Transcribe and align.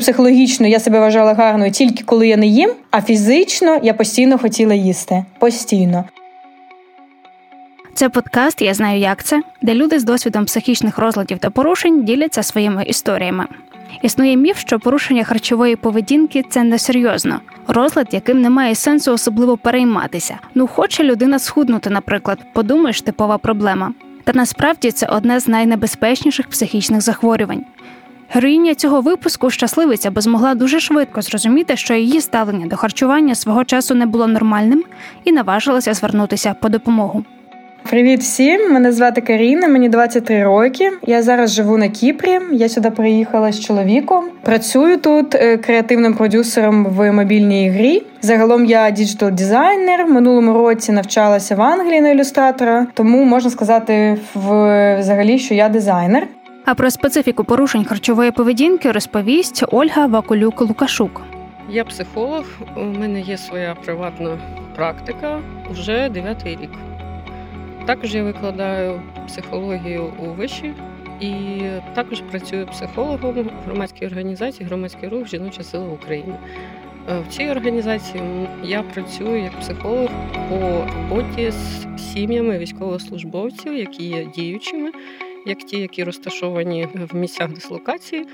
Психологічно 0.00 0.66
я 0.66 0.80
себе 0.80 1.00
вважала 1.00 1.34
гарною 1.34 1.70
тільки 1.70 2.04
коли 2.04 2.28
я 2.28 2.36
не 2.36 2.46
їм, 2.46 2.70
а 2.90 3.02
фізично 3.02 3.80
я 3.82 3.94
постійно 3.94 4.38
хотіла 4.38 4.74
їсти. 4.74 5.24
Постійно. 5.38 6.04
Це 7.94 8.08
подкаст 8.08 8.62
Я 8.62 8.74
знаю, 8.74 9.00
як 9.00 9.24
це, 9.24 9.42
де 9.62 9.74
люди 9.74 9.98
з 9.98 10.04
досвідом 10.04 10.44
психічних 10.44 10.98
розладів 10.98 11.38
та 11.38 11.50
порушень 11.50 12.04
діляться 12.04 12.42
своїми 12.42 12.84
історіями. 12.84 13.46
Існує 14.02 14.36
міф, 14.36 14.58
що 14.58 14.78
порушення 14.78 15.24
харчової 15.24 15.76
поведінки 15.76 16.44
це 16.50 16.62
несерйозно, 16.62 17.40
розлад, 17.66 18.08
яким 18.12 18.40
немає 18.40 18.74
сенсу 18.74 19.12
особливо 19.12 19.56
перейматися. 19.56 20.38
Ну, 20.54 20.66
хоче 20.66 21.04
людина 21.04 21.38
схуднути, 21.38 21.90
наприклад, 21.90 22.38
подумаєш, 22.52 23.02
типова 23.02 23.38
проблема. 23.38 23.92
Та 24.24 24.32
насправді 24.32 24.90
це 24.90 25.06
одне 25.06 25.40
з 25.40 25.48
найнебезпечніших 25.48 26.48
психічних 26.48 27.00
захворювань. 27.00 27.64
Героїня 28.32 28.74
цього 28.74 29.00
випуску 29.00 29.50
щасливиця, 29.50 30.10
бо 30.10 30.20
змогла 30.20 30.54
дуже 30.54 30.80
швидко 30.80 31.22
зрозуміти, 31.22 31.76
що 31.76 31.94
її 31.94 32.20
ставлення 32.20 32.66
до 32.66 32.76
харчування 32.76 33.34
свого 33.34 33.64
часу 33.64 33.94
не 33.94 34.06
було 34.06 34.26
нормальним, 34.26 34.84
і 35.24 35.32
наважилася 35.32 35.94
звернутися 35.94 36.54
по 36.60 36.68
допомогу. 36.68 37.24
Привіт 37.82 38.20
всім! 38.20 38.72
Мене 38.72 38.92
звати 38.92 39.20
Каріна, 39.20 39.68
мені 39.68 39.88
23 39.88 40.44
роки. 40.44 40.92
Я 41.06 41.22
зараз 41.22 41.52
живу 41.52 41.78
на 41.78 41.88
Кіпрі. 41.88 42.38
Я 42.52 42.68
сюди 42.68 42.90
приїхала 42.90 43.52
з 43.52 43.60
чоловіком. 43.60 44.24
Працюю 44.42 44.96
тут 44.96 45.34
е, 45.34 45.56
креативним 45.56 46.14
продюсером 46.14 46.86
в 46.86 47.12
мобільній 47.12 47.70
грі. 47.70 48.02
Загалом 48.22 48.64
я 48.64 48.90
digital 48.90 49.30
дизайнер. 49.30 50.06
Минулому 50.06 50.52
році 50.52 50.92
навчалася 50.92 51.54
в 51.54 51.62
Англії 51.62 52.00
на 52.00 52.08
ілюстратора, 52.10 52.86
тому 52.94 53.24
можна 53.24 53.50
сказати 53.50 54.18
взагалі, 54.34 55.38
що 55.38 55.54
я 55.54 55.68
дизайнер. 55.68 56.26
А 56.64 56.74
про 56.74 56.90
специфіку 56.90 57.44
порушень 57.44 57.84
харчової 57.84 58.30
поведінки 58.30 58.92
розповість 58.92 59.64
Ольга 59.72 60.06
Вакулюк 60.06 60.60
Лукашук. 60.60 61.22
Я 61.70 61.84
психолог. 61.84 62.44
У 62.76 62.84
мене 62.84 63.20
є 63.20 63.38
своя 63.38 63.74
приватна 63.74 64.38
практика 64.76 65.40
вже 65.70 66.08
дев'ятий 66.08 66.58
рік. 66.62 66.70
Також 67.86 68.14
я 68.14 68.22
викладаю 68.22 69.02
психологію 69.26 70.12
у 70.18 70.24
виші 70.24 70.74
і 71.20 71.60
також 71.94 72.20
працюю 72.20 72.66
психологом 72.66 73.44
в 73.44 73.66
громадській 73.66 74.06
організації 74.06 74.66
Громадський 74.68 75.08
рух 75.08 75.28
Жіноча 75.28 75.62
сила 75.62 75.88
України. 75.88 76.34
Е, 77.10 77.20
в 77.20 77.32
цій 77.32 77.48
організації 77.48 78.22
я 78.64 78.82
працюю 78.82 79.42
як 79.42 79.60
психолог 79.60 80.08
по 80.48 80.86
роботі 80.96 81.50
з 81.50 81.86
сім'ями 82.12 82.58
військовослужбовців, 82.58 83.76
які 83.76 84.04
є 84.04 84.24
діючими, 84.24 84.90
як 85.46 85.58
ті, 85.58 85.78
які 85.78 86.04
розташовані 86.04 86.88
в 87.10 87.16
місцях 87.16 87.52
дислокації, 87.52 88.26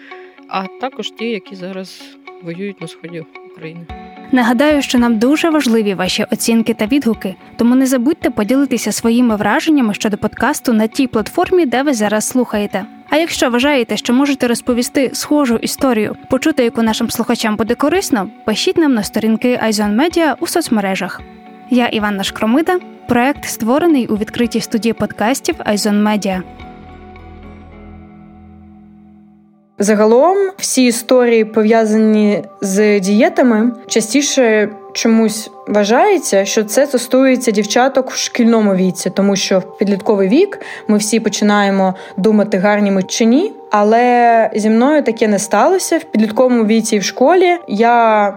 а 0.48 0.66
також 0.80 1.10
ті, 1.10 1.24
які 1.24 1.56
зараз 1.56 2.02
воюють 2.42 2.80
на 2.80 2.88
сході 2.88 3.24
України. 3.52 3.86
Нагадаю, 4.32 4.82
що 4.82 4.98
нам 4.98 5.18
дуже 5.18 5.50
важливі 5.50 5.94
ваші 5.94 6.26
оцінки 6.32 6.74
та 6.74 6.86
відгуки, 6.86 7.34
тому 7.56 7.74
не 7.74 7.86
забудьте 7.86 8.30
поділитися 8.30 8.92
своїми 8.92 9.36
враженнями 9.36 9.94
щодо 9.94 10.16
подкасту 10.16 10.72
на 10.72 10.86
тій 10.86 11.06
платформі, 11.06 11.66
де 11.66 11.82
ви 11.82 11.94
зараз 11.94 12.28
слухаєте. 12.28 12.86
А 13.10 13.16
якщо 13.16 13.50
вважаєте, 13.50 13.96
що 13.96 14.12
можете 14.12 14.48
розповісти 14.48 15.10
схожу 15.12 15.56
історію, 15.56 16.16
почути, 16.30 16.64
яку 16.64 16.82
нашим 16.82 17.10
слухачам 17.10 17.56
буде 17.56 17.74
корисно, 17.74 18.30
пишіть 18.44 18.76
нам 18.76 18.94
на 18.94 19.02
сторінки 19.02 19.58
Айзон 19.62 20.00
Media 20.00 20.34
у 20.40 20.46
соцмережах. 20.46 21.20
Я 21.70 21.86
Іванна 21.86 22.22
Шкромида. 22.22 22.78
Проект 23.08 23.44
створений 23.44 24.06
у 24.06 24.16
відкритій 24.16 24.60
студії 24.60 24.92
подкастів 24.92 25.54
Айзон 25.58 26.02
Медіа. 26.02 26.42
Загалом 29.78 30.36
всі 30.58 30.84
історії 30.86 31.44
пов'язані 31.44 32.42
з 32.60 33.00
дієтами 33.00 33.72
частіше 33.86 34.68
чомусь 34.92 35.50
вважається, 35.68 36.44
що 36.44 36.64
це 36.64 36.86
стосується 36.86 37.50
дівчаток 37.50 38.10
в 38.10 38.16
шкільному 38.16 38.74
віці, 38.74 39.10
тому 39.10 39.36
що 39.36 39.58
в 39.58 39.78
підлітковий 39.78 40.28
вік 40.28 40.60
ми 40.88 40.98
всі 40.98 41.20
починаємо 41.20 41.94
думати, 42.16 42.58
гарні 42.58 42.90
ми 42.90 43.02
чи 43.02 43.24
ні. 43.24 43.52
Але 43.70 44.50
зі 44.54 44.70
мною 44.70 45.02
таке 45.02 45.28
не 45.28 45.38
сталося 45.38 45.98
в 45.98 46.04
підлітковому 46.04 46.64
віці 46.64 46.96
і 46.96 46.98
в 46.98 47.04
школі. 47.04 47.56
Я 47.68 48.34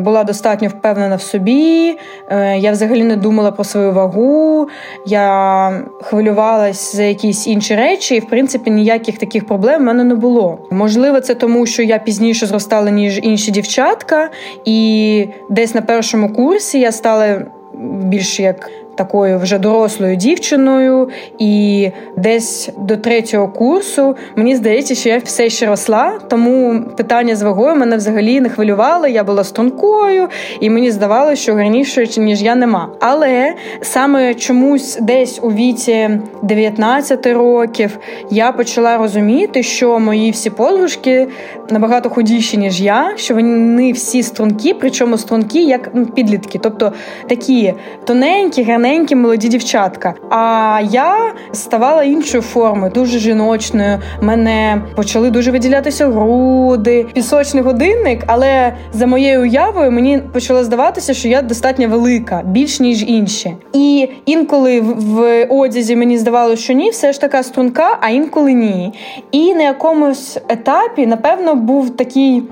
була 0.00 0.24
достатньо 0.24 0.68
впевнена 0.68 1.16
в 1.16 1.22
собі. 1.22 1.98
Е, 2.28 2.58
я 2.58 2.72
взагалі 2.72 3.04
не 3.04 3.16
думала 3.16 3.50
про 3.50 3.64
свою 3.64 3.92
вагу. 3.92 4.68
Я 5.06 5.82
хвилювалась 6.02 6.96
за 6.96 7.02
якісь 7.02 7.46
інші 7.46 7.74
речі, 7.74 8.16
і 8.16 8.20
в 8.20 8.28
принципі 8.28 8.70
ніяких 8.70 9.18
таких 9.18 9.46
проблем 9.46 9.80
в 9.80 9.84
мене 9.84 10.04
не 10.04 10.14
було. 10.14 10.58
Можливо, 10.70 11.20
це 11.20 11.34
тому, 11.34 11.66
що 11.66 11.82
я 11.82 11.98
пізніше 11.98 12.46
зростала 12.46 12.90
ніж 12.90 13.20
інші 13.22 13.50
дівчатка, 13.50 14.30
і 14.64 15.28
десь 15.50 15.74
на 15.74 15.82
першому 15.82 16.32
курсі 16.32 16.80
я 16.80 16.92
стала 16.92 17.42
більш 17.82 18.40
як 18.40 18.70
такою 18.94 19.38
вже 19.38 19.58
дорослою 19.58 20.16
дівчиною, 20.16 21.08
і 21.38 21.90
десь 22.16 22.70
до 22.78 22.96
третього 22.96 23.48
курсу 23.48 24.16
мені 24.36 24.56
здається, 24.56 24.94
що 24.94 25.08
я 25.08 25.18
все 25.18 25.50
ще 25.50 25.66
росла, 25.66 26.18
тому 26.28 26.82
питання 26.96 27.36
з 27.36 27.42
вагою 27.42 27.76
мене 27.76 27.96
взагалі 27.96 28.40
не 28.40 28.48
хвилювало. 28.48 29.06
Я 29.06 29.24
була 29.24 29.44
стрункою, 29.44 30.28
і 30.60 30.70
мені 30.70 30.90
здавалося, 30.90 31.42
що 31.42 31.54
гарніше 31.54 32.06
ніж 32.16 32.42
я 32.42 32.54
нема. 32.54 32.88
Але 33.00 33.54
саме 33.80 34.34
чомусь 34.34 34.98
десь 35.00 35.40
у 35.42 35.52
віці 35.52 36.10
19 36.42 37.26
років 37.26 37.98
я 38.30 38.52
почала 38.52 38.96
розуміти, 38.96 39.62
що 39.62 39.98
мої 39.98 40.30
всі 40.30 40.50
подружки 40.50 41.28
набагато 41.70 42.10
худіші 42.10 42.58
ніж 42.58 42.80
я, 42.80 43.12
що 43.16 43.34
вони 43.34 43.92
всі 43.92 44.22
струнки, 44.22 44.74
причому 44.80 45.18
струнки 45.18 45.62
як 45.62 45.90
ну, 45.94 46.06
підлітки, 46.06 46.58
тобто 46.62 46.92
такі 47.28 47.74
тоненькі, 48.04 48.62
гарненькі 48.82 49.14
молоді 49.14 49.48
дівчатка. 49.48 50.14
А 50.30 50.80
я 50.90 51.32
ставала 51.52 52.02
іншою 52.02 52.42
формою, 52.42 52.92
дуже 52.92 53.18
жіночною. 53.18 53.98
Мене 54.20 54.82
почали 54.96 55.30
дуже 55.30 55.50
виділятися 55.50 56.06
груди, 56.06 57.06
пісочний 57.14 57.62
годинник. 57.62 58.24
Але 58.26 58.72
за 58.92 59.06
моєю 59.06 59.40
уявою 59.40 59.90
мені 59.92 60.20
почало 60.32 60.64
здаватися, 60.64 61.14
що 61.14 61.28
я 61.28 61.42
достатньо 61.42 61.88
велика, 61.88 62.42
більш 62.44 62.80
ніж 62.80 63.02
інші. 63.02 63.56
І 63.72 64.08
інколи 64.26 64.80
в 64.80 65.44
одязі 65.44 65.96
мені 65.96 66.18
здавалося, 66.18 66.62
що 66.62 66.72
ні, 66.72 66.90
все 66.90 67.12
ж 67.12 67.20
така 67.20 67.42
струнка, 67.42 67.98
а 68.00 68.08
інколи 68.08 68.52
ні. 68.52 68.92
І 69.32 69.54
на 69.54 69.62
якомусь 69.62 70.38
етапі, 70.48 71.06
напевно, 71.06 71.54
був 71.54 71.90
такий 71.90 72.42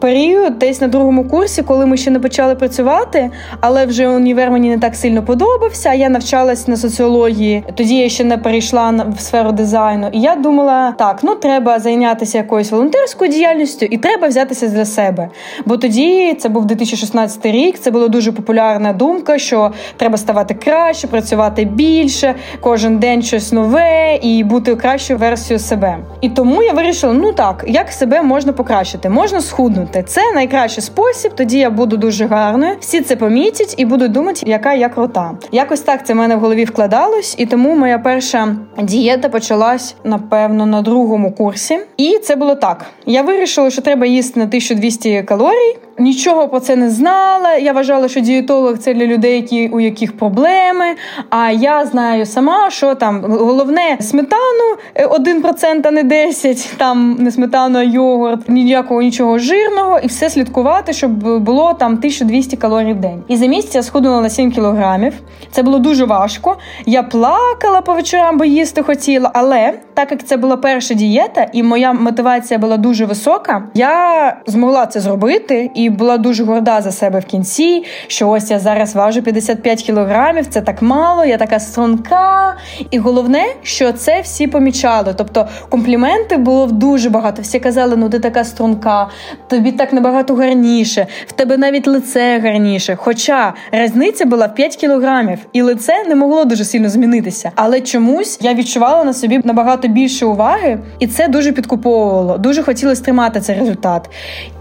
період, 0.00 0.58
десь 0.58 0.80
на 0.80 0.88
другому 0.88 1.24
курсі, 1.24 1.62
коли 1.62 1.86
ми 1.86 1.96
ще 1.96 2.10
не 2.10 2.18
почали 2.18 2.54
працювати, 2.54 3.30
але 3.60 3.86
вже 3.86 4.08
універ 4.08 4.50
мені 4.50 4.70
не 4.70 4.78
так 4.78 4.96
сильно 4.96 5.22
подобався. 5.22 5.92
Я 5.92 6.08
навчалась 6.08 6.68
на 6.68 6.76
соціології. 6.76 7.64
Тоді 7.74 7.96
я 7.96 8.08
ще 8.08 8.24
не 8.24 8.38
перейшла 8.38 9.04
в 9.16 9.20
сферу 9.20 9.52
дизайну. 9.52 10.08
І 10.12 10.20
я 10.20 10.36
думала, 10.36 10.94
так, 10.98 11.18
ну 11.22 11.34
треба 11.34 11.78
зайнятися 11.78 12.38
якоюсь 12.38 12.70
волонтерською 12.70 13.30
діяльністю, 13.30 13.86
і 13.86 13.98
треба 13.98 14.28
взятися 14.28 14.68
для 14.68 14.84
себе. 14.84 15.28
Бо 15.66 15.76
тоді 15.76 16.34
це 16.34 16.48
був 16.48 16.64
2016 16.64 17.46
рік. 17.46 17.78
Це 17.78 17.90
була 17.90 18.08
дуже 18.08 18.32
популярна 18.32 18.92
думка, 18.92 19.38
що 19.38 19.72
треба 19.96 20.16
ставати 20.16 20.54
краще, 20.54 21.06
працювати 21.06 21.64
більше, 21.64 22.34
кожен 22.60 22.98
день 22.98 23.22
щось 23.22 23.52
нове 23.52 24.18
і 24.22 24.44
бути 24.44 24.76
кращою 24.76 25.18
версією 25.18 25.58
себе. 25.58 25.98
І 26.20 26.28
тому 26.28 26.62
я 26.62 26.72
вирішила: 26.72 27.12
ну 27.12 27.32
так, 27.32 27.64
як 27.66 27.92
себе 27.92 28.22
можна 28.22 28.52
покращити, 28.52 29.08
можна 29.08 29.40
схуднути 29.40 29.83
робити. 29.84 30.04
Це 30.06 30.32
найкращий 30.32 30.82
спосіб. 30.82 31.32
Тоді 31.34 31.58
я 31.58 31.70
буду 31.70 31.96
дуже 31.96 32.26
гарною. 32.26 32.76
Всі 32.80 33.00
це 33.00 33.16
помітять 33.16 33.74
і 33.76 33.84
будуть 33.84 34.12
думати, 34.12 34.40
яка 34.46 34.74
я 34.74 34.88
крута. 34.88 35.32
Якось 35.52 35.80
так 35.80 36.06
це 36.06 36.12
в 36.12 36.16
мене 36.16 36.36
в 36.36 36.40
голові 36.40 36.64
вкладалось, 36.64 37.34
і 37.38 37.46
тому 37.46 37.74
моя 37.74 37.98
перша 37.98 38.56
дієта 38.82 39.28
почалась 39.28 39.94
напевно 40.04 40.66
на 40.66 40.82
другому 40.82 41.32
курсі. 41.32 41.78
І 41.96 42.18
це 42.22 42.36
було 42.36 42.54
так: 42.54 42.84
я 43.06 43.22
вирішила, 43.22 43.70
що 43.70 43.82
треба 43.82 44.06
їсти 44.06 44.40
на 44.40 44.46
1200 44.46 45.22
калорій. 45.22 45.76
Нічого 45.98 46.48
про 46.48 46.60
це 46.60 46.76
не 46.76 46.90
знала. 46.90 47.54
Я 47.54 47.72
вважала, 47.72 48.08
що 48.08 48.20
дієтолог 48.20 48.78
це 48.78 48.94
для 48.94 49.06
людей, 49.06 49.36
які 49.36 49.68
у 49.68 49.80
яких 49.80 50.16
проблеми. 50.16 50.84
А 51.30 51.50
я 51.50 51.86
знаю 51.86 52.26
сама, 52.26 52.70
що 52.70 52.94
там 52.94 53.24
головне 53.28 53.96
сметану 54.00 54.76
1%, 54.96 55.80
а 55.84 55.90
не 55.90 56.04
10%, 56.04 56.76
там 56.76 57.16
не 57.18 57.30
сметану, 57.30 57.78
а 57.78 57.82
йогурт, 57.82 58.48
ніякого 58.48 59.02
нічого 59.02 59.38
жирного, 59.38 59.98
і 59.98 60.06
все 60.06 60.30
слідкувати, 60.30 60.92
щоб 60.92 61.10
було 61.40 61.74
там 61.74 61.92
1200 61.92 62.56
калорій 62.56 62.92
в 62.92 63.00
день. 63.00 63.22
І 63.28 63.36
за 63.36 63.46
місяць 63.46 63.74
я 63.74 63.82
схуднула 63.82 64.20
на 64.20 64.28
7 64.28 64.52
кілограмів. 64.52 65.14
Це 65.50 65.62
було 65.62 65.78
дуже 65.78 66.04
важко. 66.04 66.56
Я 66.86 67.02
плакала 67.02 67.80
по 67.80 67.94
вечорам, 67.94 68.38
бо 68.38 68.44
їсти 68.44 68.82
хотіла, 68.82 69.30
але 69.34 69.72
так 69.94 70.10
як 70.10 70.24
це 70.24 70.36
була 70.36 70.56
перша 70.56 70.94
дієта, 70.94 71.46
і 71.52 71.62
моя 71.62 71.92
мотивація 71.92 72.58
була 72.58 72.76
дуже 72.76 73.06
висока, 73.06 73.62
я 73.74 74.36
змогла 74.46 74.86
це 74.86 75.00
зробити 75.00 75.70
і 75.74 75.90
була 75.90 76.18
дуже 76.18 76.44
горда 76.44 76.80
за 76.80 76.92
себе 76.92 77.18
в 77.18 77.24
кінці. 77.24 77.84
Що 78.06 78.28
ось 78.28 78.50
я 78.50 78.58
зараз 78.58 78.94
важу 78.94 79.22
55 79.22 79.82
кілограмів, 79.82 80.46
це 80.46 80.60
так 80.60 80.82
мало, 80.82 81.24
я 81.24 81.36
така 81.36 81.60
струнка. 81.60 82.56
І 82.90 82.98
головне, 82.98 83.44
що 83.62 83.92
це 83.92 84.20
всі 84.20 84.46
помічали. 84.46 85.14
Тобто 85.16 85.48
компліменти 85.68 86.36
було 86.36 86.66
дуже 86.66 87.10
багато. 87.10 87.42
Всі 87.42 87.60
казали, 87.60 87.96
ну 87.96 88.08
ти 88.08 88.18
така 88.18 88.44
струнка, 88.44 89.08
тобі 89.48 89.72
так 89.72 89.92
набагато 89.92 90.34
гарніше, 90.34 91.06
в 91.26 91.32
тебе 91.32 91.56
навіть 91.56 91.86
лице 91.86 92.40
гарніше. 92.42 92.96
Хоча 92.96 93.54
різниця 93.72 94.24
була 94.26 94.46
в 94.46 94.54
5 94.54 94.76
кілограмів, 94.76 95.38
і 95.52 95.62
лице 95.62 96.04
не 96.08 96.14
могло 96.14 96.44
дуже 96.44 96.64
сильно 96.64 96.88
змінитися. 96.88 97.50
Але 97.54 97.80
чомусь 97.80 98.38
я 98.42 98.54
відчувала 98.54 99.04
на 99.04 99.12
собі 99.12 99.40
набагато 99.44 99.83
більше 99.88 100.26
уваги, 100.26 100.78
і 100.98 101.06
це 101.06 101.28
дуже 101.28 101.52
підкуповувало. 101.52 102.38
Дуже 102.38 102.62
хотілося 102.62 103.02
тримати 103.02 103.40
цей 103.40 103.58
результат. 103.58 104.10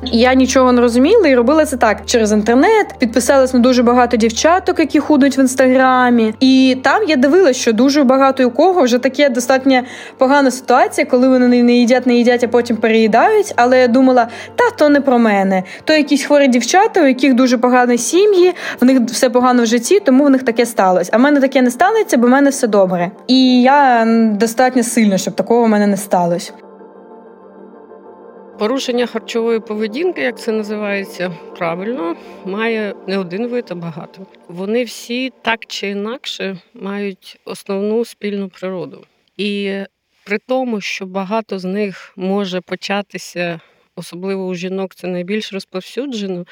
Я 0.04 0.34
нічого 0.34 0.72
не 0.72 0.81
розуміла 0.81 1.28
і 1.28 1.36
робила 1.36 1.66
це 1.66 1.78
так 1.78 2.02
через 2.06 2.31
інтернет. 2.31 2.96
Підписалась 3.00 3.54
на 3.54 3.60
дуже 3.60 3.84
багато 3.84 4.18
дівчаток, 4.18 4.80
які 4.80 5.00
худуть 5.00 5.38
в 5.38 5.40
інстаграмі. 5.40 6.34
І 6.40 6.78
там 6.84 7.04
я 7.08 7.16
дивилася, 7.16 7.60
що 7.60 7.74
дуже 7.74 8.04
багато 8.04 8.48
у 8.48 8.52
кого 8.52 8.81
вже 8.81 8.98
таке 8.98 9.30
достатньо 9.30 9.81
погана 10.18 10.52
ситуація, 10.52 11.06
коли 11.06 11.28
вони 11.28 11.64
не 11.64 11.74
їдять, 11.74 12.06
не 12.08 12.16
їдять, 12.16 12.44
а 12.44 12.48
потім 12.48 12.78
переїдають. 12.78 13.54
Але 13.56 13.80
я 13.80 13.88
думала, 13.88 14.28
та 14.56 14.70
то 14.78 14.90
не 14.90 15.02
про 15.02 15.20
мене. 15.20 15.64
То 15.84 15.94
якісь 15.94 16.24
хворі 16.24 16.48
дівчата, 16.48 17.02
у 17.02 17.06
яких 17.06 17.34
дуже 17.34 17.58
погані 17.58 17.98
сім'ї, 17.98 18.54
в 18.81 18.86
них 18.86 19.02
все 19.02 19.30
погано 19.30 19.64
в 19.64 19.66
житті, 19.66 20.00
тому 20.00 20.25
в 20.25 20.30
них 20.30 20.44
таке 20.44 20.66
сталося. 20.66 21.10
А 21.14 21.18
в 21.18 21.20
мене 21.20 21.40
таке 21.40 21.62
не 21.62 21.72
станеться, 21.72 22.18
бо 22.18 22.28
в 22.28 22.30
мене 22.30 22.50
все 22.50 22.68
добре. 22.68 23.12
І 23.28 23.62
я 23.62 24.06
достатньо 24.40 24.84
сильно, 24.84 25.12
щоб 25.18 25.36
такого 25.36 25.63
в 25.63 25.68
мене 25.68 25.88
не 25.88 25.98
сталося. 25.98 26.54
Порушення 28.60 29.06
харчової 29.06 29.60
поведінки, 29.60 30.21
як 30.21 30.39
це 30.39 30.51
називається 30.51 31.38
правильно, 31.57 32.15
має 32.45 32.95
не 33.07 33.18
один 33.18 33.48
вид, 33.48 33.65
а 33.69 33.75
багато. 33.75 34.25
Вони 34.48 34.83
всі 34.83 35.33
так 35.42 35.65
чи 35.65 35.88
інакше 35.88 36.57
мають 36.74 37.39
основну 37.45 38.06
спільну 38.06 38.50
природу. 38.50 39.06
І 39.38 39.80
при 40.25 40.38
тому, 40.38 40.81
що 40.81 41.06
багато 41.06 41.60
з 41.60 41.63
них 41.63 42.13
може 42.15 42.62
початися, 42.62 43.60
особливо 43.95 44.45
у 44.45 44.56
жінок, 44.56 44.95
це 44.95 45.07
найбільш 45.07 45.54
розповсюджено, 45.54 46.45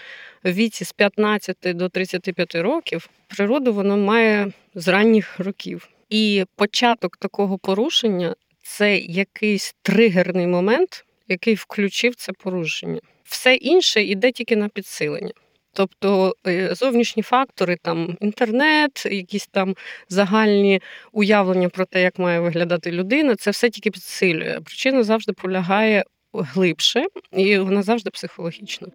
в 0.43 0.51
віці 0.51 0.85
з 0.85 0.91
15 0.91 1.57
до 1.63 1.89
35 1.89 2.55
років 2.55 3.09
природу 3.27 3.73
воно 3.73 3.97
має 3.97 4.51
з 4.75 4.87
ранніх 4.87 5.39
років. 5.39 5.89
І 6.09 6.45
початок 6.55 7.17
такого 7.17 7.57
порушення 7.57 8.35
це 8.77 8.97
якийсь 8.97 9.75
тригерний 9.81 10.47
момент 10.47 11.05
який 11.31 11.55
включив 11.55 12.15
це 12.15 12.33
порушення. 12.33 12.99
Все 13.23 13.55
інше 13.55 14.03
йде 14.03 14.31
тільки 14.31 14.55
на 14.55 14.69
підсилення. 14.69 15.31
Тобто 15.73 16.35
е, 16.47 16.75
зовнішні 16.75 17.23
фактори, 17.23 17.77
там 17.81 18.17
інтернет, 18.21 19.05
якісь 19.05 19.47
там 19.47 19.75
загальні 20.09 20.81
уявлення 21.11 21.69
про 21.69 21.85
те, 21.85 22.01
як 22.01 22.19
має 22.19 22.39
виглядати 22.39 22.91
людина, 22.91 23.35
це 23.35 23.51
все 23.51 23.69
тільки 23.69 23.91
підсилює. 23.91 24.59
Причина 24.65 25.03
завжди 25.03 25.33
полягає 25.33 26.03
глибше, 26.33 27.05
і 27.31 27.57
вона 27.57 27.83
завжди 27.83 28.09
психологічна. 28.09 28.87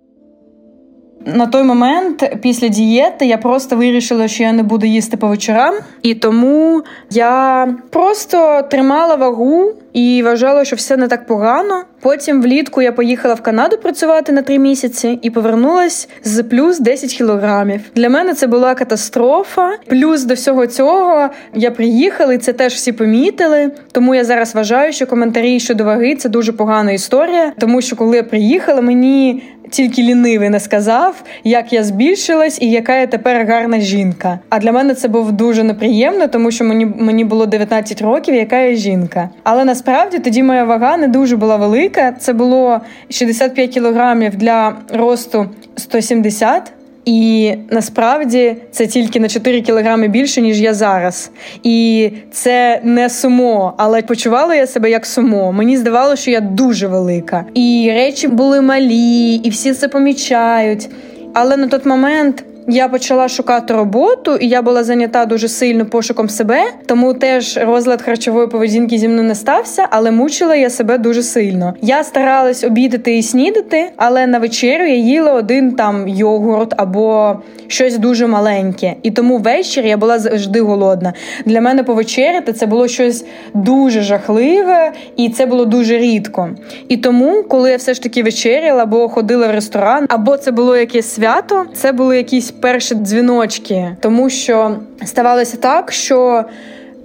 На 1.24 1.46
той 1.46 1.62
момент, 1.62 2.38
після 2.42 2.68
дієти, 2.68 3.26
я 3.26 3.38
просто 3.38 3.76
вирішила, 3.76 4.28
що 4.28 4.42
я 4.42 4.52
не 4.52 4.62
буду 4.62 4.86
їсти 4.86 5.16
по 5.16 5.28
вечорам, 5.28 5.74
і 6.02 6.14
тому 6.14 6.82
я 7.10 7.68
просто 7.90 8.62
тримала 8.70 9.14
вагу 9.14 9.72
і 9.96 10.22
вважала, 10.22 10.64
що 10.64 10.76
все 10.76 10.96
не 10.96 11.08
так 11.08 11.26
погано. 11.26 11.84
Потім 12.00 12.42
влітку 12.42 12.82
я 12.82 12.92
поїхала 12.92 13.34
в 13.34 13.40
Канаду 13.40 13.78
працювати 13.82 14.32
на 14.32 14.42
три 14.42 14.58
місяці 14.58 15.18
і 15.22 15.30
повернулась 15.30 16.08
з 16.22 16.42
плюс 16.42 16.78
10 16.78 17.14
кілограмів. 17.14 17.80
Для 17.94 18.08
мене 18.08 18.34
це 18.34 18.46
була 18.46 18.74
катастрофа. 18.74 19.70
Плюс 19.86 20.24
до 20.24 20.34
всього 20.34 20.66
цього 20.66 21.28
я 21.54 21.70
приїхала, 21.70 22.34
і 22.34 22.38
це 22.38 22.52
теж 22.52 22.74
всі 22.74 22.92
помітили. 22.92 23.70
Тому 23.92 24.14
я 24.14 24.24
зараз 24.24 24.54
вважаю, 24.54 24.92
що 24.92 25.06
коментарі 25.06 25.60
щодо 25.60 25.84
ваги 25.84 26.14
це 26.14 26.28
дуже 26.28 26.52
погана 26.52 26.92
історія, 26.92 27.52
тому 27.58 27.82
що 27.82 27.96
коли 27.96 28.16
я 28.16 28.22
приїхала, 28.22 28.80
мені 28.80 29.42
тільки 29.70 30.02
лінивий 30.02 30.50
не 30.50 30.60
сказав, 30.60 31.22
як 31.44 31.72
я 31.72 31.84
збільшилась 31.84 32.58
і 32.62 32.70
яка 32.70 32.96
я 32.96 33.06
тепер 33.06 33.46
гарна 33.46 33.80
жінка. 33.80 34.38
А 34.48 34.58
для 34.58 34.72
мене 34.72 34.94
це 34.94 35.08
був 35.08 35.32
дуже 35.32 35.62
неприємно, 35.62 36.28
тому 36.28 36.50
що 36.50 36.64
мені 36.64 36.86
мені 36.86 37.24
було 37.24 37.46
19 37.46 38.02
років, 38.02 38.34
яка 38.34 38.58
я 38.58 38.74
жінка. 38.74 39.30
Але 39.42 39.64
насправді 39.64 39.85
тоді 40.18 40.42
моя 40.42 40.64
вага 40.64 40.96
не 40.96 41.08
дуже 41.08 41.36
була 41.36 41.56
велика. 41.56 42.12
Це 42.12 42.32
було 42.32 42.80
65 43.10 43.70
кілограмів 43.70 44.36
для 44.36 44.76
росту 44.92 45.46
170. 45.76 46.72
І 47.04 47.54
насправді 47.70 48.56
це 48.70 48.86
тільки 48.86 49.20
на 49.20 49.28
4 49.28 49.60
кілограми 49.60 50.08
більше, 50.08 50.40
ніж 50.40 50.60
я 50.60 50.74
зараз. 50.74 51.30
І 51.62 52.10
це 52.32 52.80
не 52.84 53.10
сумо, 53.10 53.74
але 53.76 54.02
почувала 54.02 54.54
я 54.54 54.66
себе 54.66 54.90
як 54.90 55.06
сумо. 55.06 55.52
Мені 55.52 55.76
здавалося, 55.76 56.22
що 56.22 56.30
я 56.30 56.40
дуже 56.40 56.86
велика. 56.86 57.44
І 57.54 57.90
речі 57.94 58.28
були 58.28 58.60
малі, 58.60 59.34
і 59.34 59.50
всі 59.50 59.72
це 59.72 59.88
помічають. 59.88 60.88
Але 61.34 61.56
на 61.56 61.68
той 61.68 61.80
момент 61.84 62.44
я 62.68 62.88
почала 62.88 63.28
шукати 63.28 63.74
роботу, 63.74 64.36
і 64.36 64.48
я 64.48 64.62
була 64.62 64.84
зайнята 64.84 65.26
дуже 65.26 65.48
сильно 65.48 65.86
пошуком 65.86 66.28
себе, 66.28 66.60
тому 66.86 67.14
теж 67.14 67.56
розлад 67.56 68.02
харчової 68.02 68.46
поведінки 68.46 68.98
зі 68.98 69.08
мною 69.08 69.28
не 69.28 69.34
стався, 69.34 69.86
але 69.90 70.10
мучила 70.10 70.56
я 70.56 70.70
себе 70.70 70.98
дуже 70.98 71.22
сильно. 71.22 71.74
Я 71.82 72.04
старалась 72.04 72.64
обідати 72.64 73.18
і 73.18 73.22
снідати, 73.22 73.90
але 73.96 74.26
на 74.26 74.38
вечерю 74.38 74.86
я 74.86 74.94
їла 74.94 75.32
один 75.32 75.72
там 75.72 76.08
йогурт 76.08 76.74
або 76.76 77.36
щось 77.66 77.98
дуже 77.98 78.26
маленьке. 78.26 78.94
І 79.02 79.10
тому 79.10 79.38
ввечері 79.38 79.88
я 79.88 79.96
була 79.96 80.18
завжди 80.18 80.60
голодна. 80.60 81.12
Для 81.44 81.60
мене 81.60 81.82
повечеряти 81.82 82.52
це 82.52 82.66
було 82.66 82.88
щось 82.88 83.24
дуже 83.54 84.00
жахливе, 84.02 84.92
і 85.16 85.28
це 85.28 85.46
було 85.46 85.64
дуже 85.64 85.98
рідко. 85.98 86.50
І 86.88 86.96
тому, 86.96 87.42
коли 87.42 87.70
я 87.70 87.76
все 87.76 87.94
ж 87.94 88.02
таки 88.02 88.22
вечеряла 88.22 88.82
або 88.82 89.08
ходила 89.08 89.48
в 89.48 89.50
ресторан, 89.50 90.06
або 90.08 90.36
це 90.36 90.50
було 90.50 90.76
якесь 90.76 91.14
свято, 91.14 91.64
це 91.74 91.92
були 91.92 92.16
якісь 92.16 92.52
перші 92.60 92.94
дзвіночки, 92.94 93.96
тому 94.00 94.30
що 94.30 94.76
ставалося 95.04 95.56
так, 95.56 95.92
що 95.92 96.44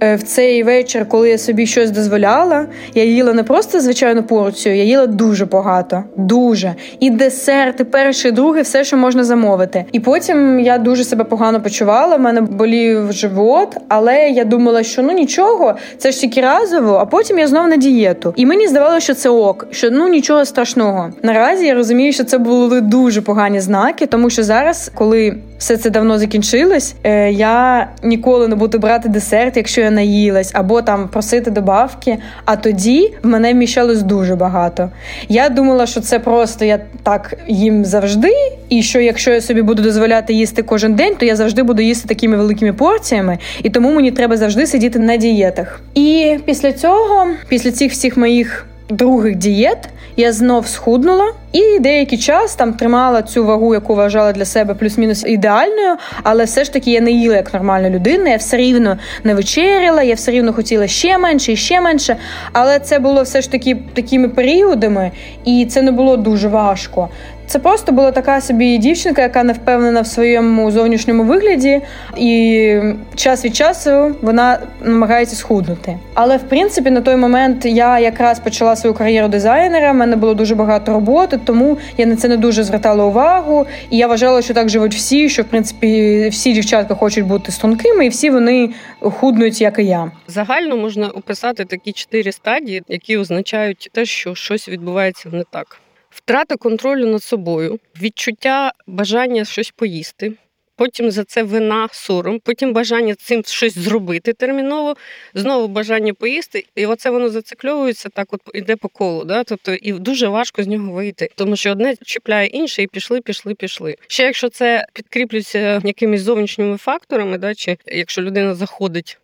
Е, 0.02 0.16
в 0.16 0.22
цей 0.22 0.62
вечір, 0.62 1.06
коли 1.08 1.30
я 1.30 1.38
собі 1.38 1.66
щось 1.66 1.90
дозволяла, 1.90 2.66
я 2.94 3.04
їла 3.04 3.32
не 3.32 3.42
просто 3.42 3.80
звичайну 3.80 4.22
порцію, 4.22 4.76
я 4.76 4.84
їла 4.84 5.06
дуже 5.06 5.46
багато, 5.46 6.04
дуже 6.16 6.74
і 7.00 7.10
десерт, 7.10 7.80
і 7.80 7.84
перший, 7.84 8.30
і 8.30 8.34
другий, 8.34 8.62
все, 8.62 8.84
що 8.84 8.96
можна 8.96 9.24
замовити. 9.24 9.84
І 9.92 10.00
потім 10.00 10.60
я 10.60 10.78
дуже 10.78 11.04
себе 11.04 11.24
погано 11.24 11.62
почувала. 11.62 12.16
в 12.16 12.20
мене 12.20 12.40
болів 12.40 13.12
живот, 13.12 13.76
але 13.88 14.28
я 14.28 14.44
думала, 14.44 14.82
що 14.82 15.02
ну 15.02 15.12
нічого, 15.12 15.74
це 15.98 16.12
ж 16.12 16.20
тільки 16.20 16.40
разово. 16.40 16.94
А 16.94 17.06
потім 17.06 17.38
я 17.38 17.46
знову 17.46 17.68
на 17.68 17.76
дієту. 17.76 18.34
І 18.36 18.46
мені 18.46 18.68
здавалося, 18.68 19.00
що 19.00 19.14
це 19.14 19.28
ок, 19.28 19.66
що 19.70 19.90
ну 19.90 20.08
нічого 20.08 20.44
страшного. 20.44 21.10
Наразі 21.22 21.66
я 21.66 21.74
розумію, 21.74 22.12
що 22.12 22.24
це 22.24 22.38
були 22.38 22.80
дуже 22.80 23.22
погані 23.22 23.60
знаки, 23.60 24.06
тому 24.06 24.30
що 24.30 24.42
зараз, 24.42 24.90
коли 24.94 25.34
все 25.62 25.76
це 25.76 25.90
давно 25.90 26.18
закінчилось, 26.18 26.94
е, 27.04 27.32
я 27.32 27.88
ніколи 28.02 28.48
не 28.48 28.54
буду 28.54 28.78
брати 28.78 29.08
десерт, 29.08 29.56
якщо 29.56 29.80
я 29.80 29.90
наїлась, 29.90 30.50
або 30.54 30.82
там 30.82 31.08
просити 31.08 31.50
добавки. 31.50 32.18
А 32.44 32.56
тоді 32.56 33.14
в 33.22 33.26
мене 33.26 33.52
вміщалось 33.52 34.02
дуже 34.02 34.36
багато. 34.36 34.90
Я 35.28 35.48
думала, 35.48 35.86
що 35.86 36.00
це 36.00 36.18
просто 36.18 36.64
я 36.64 36.80
так 37.02 37.34
їм 37.48 37.84
завжди, 37.84 38.32
і 38.68 38.82
що 38.82 39.00
якщо 39.00 39.30
я 39.30 39.40
собі 39.40 39.62
буду 39.62 39.82
дозволяти 39.82 40.34
їсти 40.34 40.62
кожен 40.62 40.94
день, 40.94 41.14
то 41.18 41.26
я 41.26 41.36
завжди 41.36 41.62
буду 41.62 41.82
їсти 41.82 42.08
такими 42.08 42.36
великими 42.36 42.72
порціями, 42.72 43.38
і 43.62 43.70
тому 43.70 43.92
мені 43.92 44.10
треба 44.10 44.36
завжди 44.36 44.66
сидіти 44.66 44.98
на 44.98 45.16
дієтах. 45.16 45.80
І 45.94 46.38
після 46.44 46.72
цього, 46.72 47.26
після 47.48 47.72
цих 47.72 47.92
всіх 47.92 48.16
моїх 48.16 48.66
других 48.90 49.36
дієт 49.36 49.78
я 50.16 50.32
знов 50.32 50.66
схуднула 50.68 51.32
і 51.52 51.78
деякий 51.78 52.18
час 52.18 52.54
там 52.54 52.72
тримала 52.72 53.22
цю 53.22 53.44
вагу, 53.44 53.74
яку 53.74 53.94
вважала 53.94 54.32
для 54.32 54.44
себе 54.44 54.74
плюс-мінус 54.74 55.24
ідеальною, 55.26 55.96
але 56.22 56.44
все 56.44 56.64
ж 56.64 56.72
таки 56.72 56.90
я 56.90 57.00
не 57.00 57.10
їла 57.10 57.36
як 57.36 57.54
нормальна 57.54 57.90
людина. 57.90 58.30
Я 58.30 58.36
все 58.36 58.56
рівно 58.56 58.98
не 59.24 59.34
вечеряла, 59.34 60.02
я 60.02 60.14
все 60.14 60.30
рівно 60.30 60.52
хотіла 60.52 60.86
ще 60.86 61.18
менше 61.18 61.52
і 61.52 61.56
ще 61.56 61.80
менше. 61.80 62.16
Але 62.52 62.78
це 62.78 62.98
було 62.98 63.22
все 63.22 63.40
ж 63.40 63.50
таки 63.50 63.76
такими 63.94 64.28
періодами, 64.28 65.10
і 65.44 65.66
це 65.66 65.82
не 65.82 65.92
було 65.92 66.16
дуже 66.16 66.48
важко. 66.48 67.08
Це 67.52 67.58
просто 67.58 67.92
була 67.92 68.12
така 68.12 68.40
собі 68.40 68.78
дівчинка, 68.78 69.22
яка 69.22 69.42
не 69.42 69.52
впевнена 69.52 70.00
в 70.00 70.06
своєму 70.06 70.70
зовнішньому 70.70 71.24
вигляді, 71.24 71.80
і 72.16 72.80
час 73.14 73.44
від 73.44 73.56
часу 73.56 74.16
вона 74.22 74.58
намагається 74.82 75.36
схуднути. 75.36 75.98
Але 76.14 76.36
в 76.36 76.42
принципі 76.42 76.90
на 76.90 77.00
той 77.00 77.16
момент 77.16 77.64
я 77.64 77.98
якраз 77.98 78.40
почала 78.40 78.76
свою 78.76 78.94
кар'єру 78.94 79.28
дизайнера. 79.28 79.92
в 79.92 79.94
мене 79.94 80.16
було 80.16 80.34
дуже 80.34 80.54
багато 80.54 80.92
роботи, 80.92 81.40
тому 81.44 81.78
я 81.98 82.06
на 82.06 82.16
це 82.16 82.28
не 82.28 82.36
дуже 82.36 82.64
звертала 82.64 83.04
увагу. 83.04 83.66
І 83.90 83.96
я 83.96 84.06
вважала, 84.06 84.42
що 84.42 84.54
так 84.54 84.68
живуть 84.68 84.94
всі, 84.94 85.28
що 85.28 85.42
в 85.42 85.46
принципі 85.46 86.28
всі 86.28 86.52
дівчатка 86.52 86.94
хочуть 86.94 87.26
бути 87.26 87.52
стрункими, 87.52 88.06
і 88.06 88.08
всі 88.08 88.30
вони 88.30 88.70
худнуть, 89.00 89.60
як 89.60 89.78
і 89.78 89.84
я. 89.84 90.10
Загально 90.28 90.76
можна 90.76 91.08
описати 91.08 91.64
такі 91.64 91.92
чотири 91.92 92.32
стадії, 92.32 92.82
які 92.88 93.16
означають 93.16 93.90
те, 93.92 94.04
що 94.04 94.34
щось 94.34 94.68
відбувається 94.68 95.28
не 95.32 95.44
так. 95.50 95.81
Втрата 96.14 96.56
контролю 96.56 97.06
над 97.06 97.22
собою, 97.22 97.78
відчуття 98.02 98.72
бажання 98.86 99.44
щось 99.44 99.70
поїсти, 99.70 100.32
потім 100.76 101.10
за 101.10 101.24
це 101.24 101.42
вина, 101.42 101.88
сором, 101.92 102.40
потім 102.44 102.72
бажання 102.72 103.14
цим 103.14 103.44
щось 103.44 103.78
зробити 103.78 104.32
терміново, 104.32 104.96
знову 105.34 105.68
бажання 105.68 106.14
поїсти, 106.14 106.64
і 106.74 106.86
оце 106.86 107.10
воно 107.10 107.28
зацикльовується, 107.28 108.08
так 108.08 108.32
от 108.32 108.40
іде 108.54 108.76
по 108.76 108.88
колу. 108.88 109.24
Да? 109.24 109.44
Тобто 109.44 109.74
і 109.74 109.92
дуже 109.92 110.28
важко 110.28 110.62
з 110.62 110.66
нього 110.66 110.92
вийти, 110.92 111.28
тому 111.34 111.56
що 111.56 111.70
одне 111.70 111.96
чіпляє 111.96 112.46
інше, 112.46 112.82
і 112.82 112.86
пішли, 112.86 113.20
пішли, 113.20 113.54
пішли. 113.54 113.96
Ще 114.06 114.22
якщо 114.22 114.48
це 114.48 114.86
підкріплюється 114.92 115.82
якимись 115.84 116.22
зовнішніми 116.22 116.76
факторами, 116.76 117.38
да, 117.38 117.54
чи 117.54 117.76
якщо 117.86 118.22
людина 118.22 118.54
заходить 118.54 119.18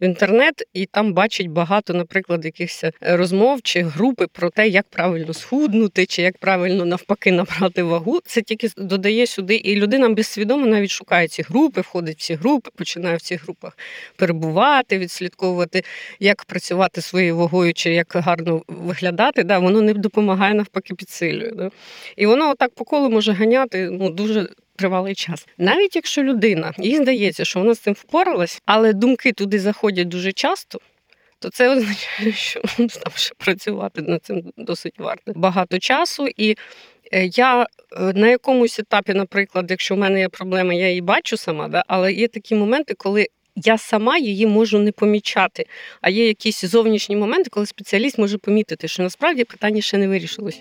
в 0.00 0.04
інтернет 0.04 0.62
і 0.74 0.86
там 0.86 1.12
бачить 1.12 1.48
багато, 1.48 1.94
наприклад, 1.94 2.44
якихось 2.44 2.84
е, 2.84 2.92
розмов 3.02 3.62
чи 3.62 3.82
групи 3.82 4.26
про 4.32 4.50
те, 4.50 4.68
як 4.68 4.86
правильно 4.90 5.34
схуднути, 5.34 6.06
чи 6.06 6.22
як 6.22 6.38
правильно 6.38 6.84
навпаки 6.84 7.32
набрати 7.32 7.82
вагу. 7.82 8.20
Це 8.24 8.42
тільки 8.42 8.68
додає 8.76 9.26
сюди, 9.26 9.54
і 9.56 9.76
людина 9.76 10.08
безсвідомо 10.08 10.66
навіть 10.66 10.90
шукає 10.90 11.28
ці 11.28 11.42
групи, 11.42 11.80
входить 11.80 12.18
в 12.18 12.22
ці 12.22 12.34
групи, 12.34 12.70
починає 12.76 13.16
в 13.16 13.20
цих 13.20 13.42
групах 13.42 13.78
перебувати, 14.16 14.98
відслідковувати, 14.98 15.84
як 16.20 16.44
працювати 16.44 17.00
своєю 17.00 17.36
вагою, 17.36 17.74
чи 17.74 17.94
як 17.94 18.12
гарно 18.14 18.62
виглядати. 18.68 19.42
Да, 19.42 19.58
Воно 19.58 19.82
не 19.82 19.94
допомагає 19.94 20.54
навпаки 20.54 20.94
підсилює. 20.94 21.50
Да. 21.50 21.70
І 22.16 22.26
воно 22.26 22.50
отак 22.50 22.74
по 22.74 22.84
колу 22.84 23.10
може 23.10 23.32
ганяти 23.32 23.90
ну 23.90 24.10
дуже 24.10 24.48
тривалий 24.80 25.14
час. 25.14 25.46
Навіть 25.58 25.96
якщо 25.96 26.22
людина 26.22 26.72
їй 26.78 26.96
здається, 26.96 27.44
що 27.44 27.58
вона 27.58 27.74
з 27.74 27.78
цим 27.78 27.94
впоралась, 27.94 28.62
але 28.66 28.92
думки 28.92 29.32
туди 29.32 29.58
заходять 29.58 30.08
дуже 30.08 30.32
часто. 30.32 30.80
То 31.38 31.50
це 31.50 31.68
означає, 31.68 32.32
що 32.32 32.60
там 32.78 33.12
ще 33.14 33.34
працювати 33.38 34.02
над 34.02 34.24
цим 34.24 34.52
досить 34.56 34.98
варто 34.98 35.32
багато 35.34 35.78
часу. 35.78 36.28
І 36.36 36.56
е, 37.12 37.26
я 37.26 37.62
е, 37.62 37.66
на 38.14 38.28
якомусь 38.28 38.78
етапі, 38.78 39.14
наприклад, 39.14 39.66
якщо 39.70 39.94
в 39.94 39.98
мене 39.98 40.20
є 40.20 40.28
проблема, 40.28 40.74
я 40.74 40.88
її 40.88 41.00
бачу 41.00 41.36
сама, 41.36 41.68
да, 41.68 41.84
але 41.86 42.12
є 42.12 42.28
такі 42.28 42.54
моменти, 42.54 42.94
коли 42.94 43.26
я 43.56 43.78
сама 43.78 44.18
її 44.18 44.46
можу 44.46 44.78
не 44.78 44.92
помічати. 44.92 45.66
А 46.00 46.10
є 46.10 46.26
якісь 46.26 46.64
зовнішні 46.64 47.16
моменти, 47.16 47.50
коли 47.50 47.66
спеціаліст 47.66 48.18
може 48.18 48.38
помітити, 48.38 48.88
що 48.88 49.02
насправді 49.02 49.44
питання 49.44 49.80
ще 49.80 49.98
не 49.98 50.08
вирішилось. 50.08 50.60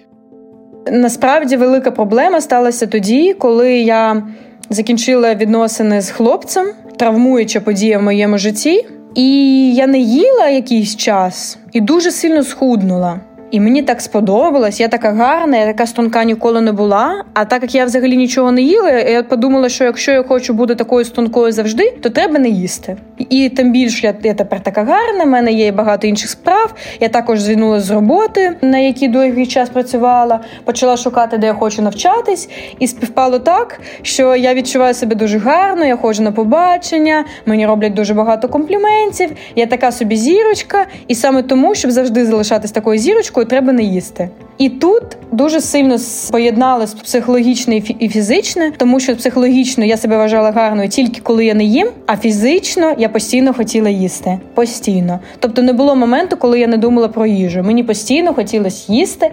Насправді 0.87 1.57
велика 1.57 1.91
проблема 1.91 2.41
сталася 2.41 2.87
тоді, 2.87 3.33
коли 3.33 3.79
я 3.79 4.23
закінчила 4.69 5.35
відносини 5.35 6.01
з 6.01 6.09
хлопцем, 6.09 6.67
травмуюча 6.97 7.59
подія 7.59 7.99
в 7.99 8.03
моєму 8.03 8.37
житті, 8.37 8.85
і 9.15 9.73
я 9.73 9.87
не 9.87 9.99
їла 9.99 10.47
якийсь 10.47 10.95
час 10.95 11.57
і 11.73 11.81
дуже 11.81 12.11
сильно 12.11 12.43
схуднула. 12.43 13.19
І 13.51 13.59
мені 13.59 13.81
так 13.81 14.01
сподобалось, 14.01 14.79
я 14.79 14.87
така 14.87 15.11
гарна, 15.11 15.57
я 15.57 15.65
така 15.65 15.85
стонка 15.85 16.23
ніколи 16.23 16.61
не 16.61 16.71
була. 16.71 17.23
А 17.33 17.45
так 17.45 17.61
як 17.61 17.75
я 17.75 17.85
взагалі 17.85 18.17
нічого 18.17 18.51
не 18.51 18.61
їла, 18.61 18.89
я 18.89 19.23
подумала, 19.23 19.69
що 19.69 19.83
якщо 19.83 20.11
я 20.11 20.23
хочу 20.23 20.53
бути 20.53 20.75
такою 20.75 21.05
стонкою 21.05 21.51
завжди, 21.51 21.93
то 22.01 22.09
треба 22.09 22.39
не 22.39 22.49
їсти. 22.49 22.97
І 23.29 23.49
тим 23.49 23.71
більше 23.71 24.07
я, 24.07 24.13
я 24.23 24.33
тепер 24.33 24.63
така 24.63 24.83
гарна, 24.83 25.23
в 25.23 25.27
мене 25.27 25.51
є 25.51 25.71
багато 25.71 26.07
інших 26.07 26.29
справ. 26.29 26.73
Я 26.99 27.09
також 27.09 27.39
звільнулася 27.39 27.85
з 27.85 27.91
роботи, 27.91 28.55
на 28.61 28.77
якій 28.77 29.07
довгий 29.07 29.47
час 29.47 29.69
працювала, 29.69 30.39
почала 30.65 30.97
шукати, 30.97 31.37
де 31.37 31.47
я 31.47 31.53
хочу 31.53 31.81
навчатись, 31.81 32.49
і 32.79 32.87
співпало 32.87 33.39
так, 33.39 33.81
що 34.01 34.35
я 34.35 34.53
відчуваю 34.53 34.93
себе 34.93 35.15
дуже 35.15 35.37
гарно, 35.37 35.85
я 35.85 35.97
ходжу 35.97 36.23
на 36.23 36.31
побачення, 36.31 37.25
мені 37.45 37.65
роблять 37.67 37.93
дуже 37.93 38.13
багато 38.13 38.47
компліментів. 38.47 39.31
Я 39.55 39.65
така 39.65 39.91
собі 39.91 40.15
зірочка, 40.15 40.85
і 41.07 41.15
саме 41.15 41.43
тому, 41.43 41.75
щоб 41.75 41.91
завжди 41.91 42.25
залишатись 42.25 42.71
такою 42.71 42.99
зірочкою 42.99 43.38
якою 43.39 43.49
треба 43.49 43.73
не 43.73 43.83
їсти. 43.83 44.29
І 44.57 44.69
тут 44.69 45.03
дуже 45.31 45.61
сильно 45.61 45.97
поєдналось 46.31 46.93
психологічне 46.93 47.81
і 47.99 48.09
фізичне, 48.09 48.71
тому 48.77 48.99
що 48.99 49.15
психологічно 49.15 49.85
я 49.85 49.97
себе 49.97 50.17
вважала 50.17 50.51
гарною 50.51 50.89
тільки 50.89 51.21
коли 51.21 51.45
я 51.45 51.53
не 51.53 51.63
їм, 51.63 51.87
а 52.05 52.17
фізично 52.17 52.95
я 52.97 53.09
постійно 53.09 53.53
хотіла 53.53 53.89
їсти. 53.89 54.39
Постійно. 54.53 55.19
Тобто 55.39 55.61
не 55.61 55.73
було 55.73 55.95
моменту, 55.95 56.37
коли 56.37 56.59
я 56.59 56.67
не 56.67 56.77
думала 56.77 57.07
про 57.07 57.25
їжу. 57.25 57.63
Мені 57.63 57.83
постійно 57.83 58.33
хотілося 58.33 58.93
їсти, 58.93 59.31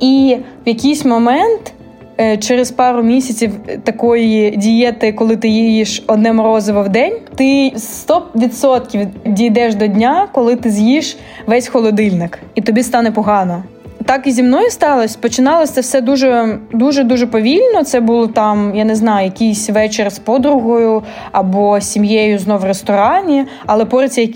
і 0.00 0.36
в 0.66 0.68
якийсь 0.68 1.04
момент. 1.04 1.72
Е, 2.20 2.36
через 2.36 2.70
пару 2.70 3.02
місяців 3.02 3.52
такої 3.84 4.50
дієти, 4.50 5.12
коли 5.12 5.36
ти 5.36 5.48
їш 5.48 6.02
одне 6.06 6.32
морозиво 6.32 6.82
в 6.82 6.88
день, 6.88 7.12
ти 7.34 7.72
100% 7.76 9.06
дійдеш 9.26 9.74
до 9.74 9.86
дня, 9.86 10.28
коли 10.32 10.56
ти 10.56 10.70
з'їш 10.70 11.16
весь 11.46 11.68
холодильник, 11.68 12.38
і 12.54 12.60
тобі 12.60 12.82
стане 12.82 13.10
погано. 13.10 13.62
Так 14.06 14.26
і 14.26 14.30
зі 14.30 14.42
мною 14.42 14.70
сталося. 14.70 15.18
Починалося 15.20 15.80
все 15.80 16.00
дуже 16.00 16.58
дуже 16.72 17.04
дуже 17.04 17.26
повільно. 17.26 17.84
Це 17.84 18.00
було 18.00 18.26
там, 18.26 18.72
я 18.74 18.84
не 18.84 18.94
знаю, 18.94 19.24
якийсь 19.24 19.70
вечір 19.70 20.12
з 20.12 20.18
подругою 20.18 21.02
або 21.32 21.80
сім'єю 21.80 22.38
знов 22.38 22.60
в 22.60 22.64
ресторані. 22.64 23.44
Але 23.66 23.84
порції, 23.84 24.34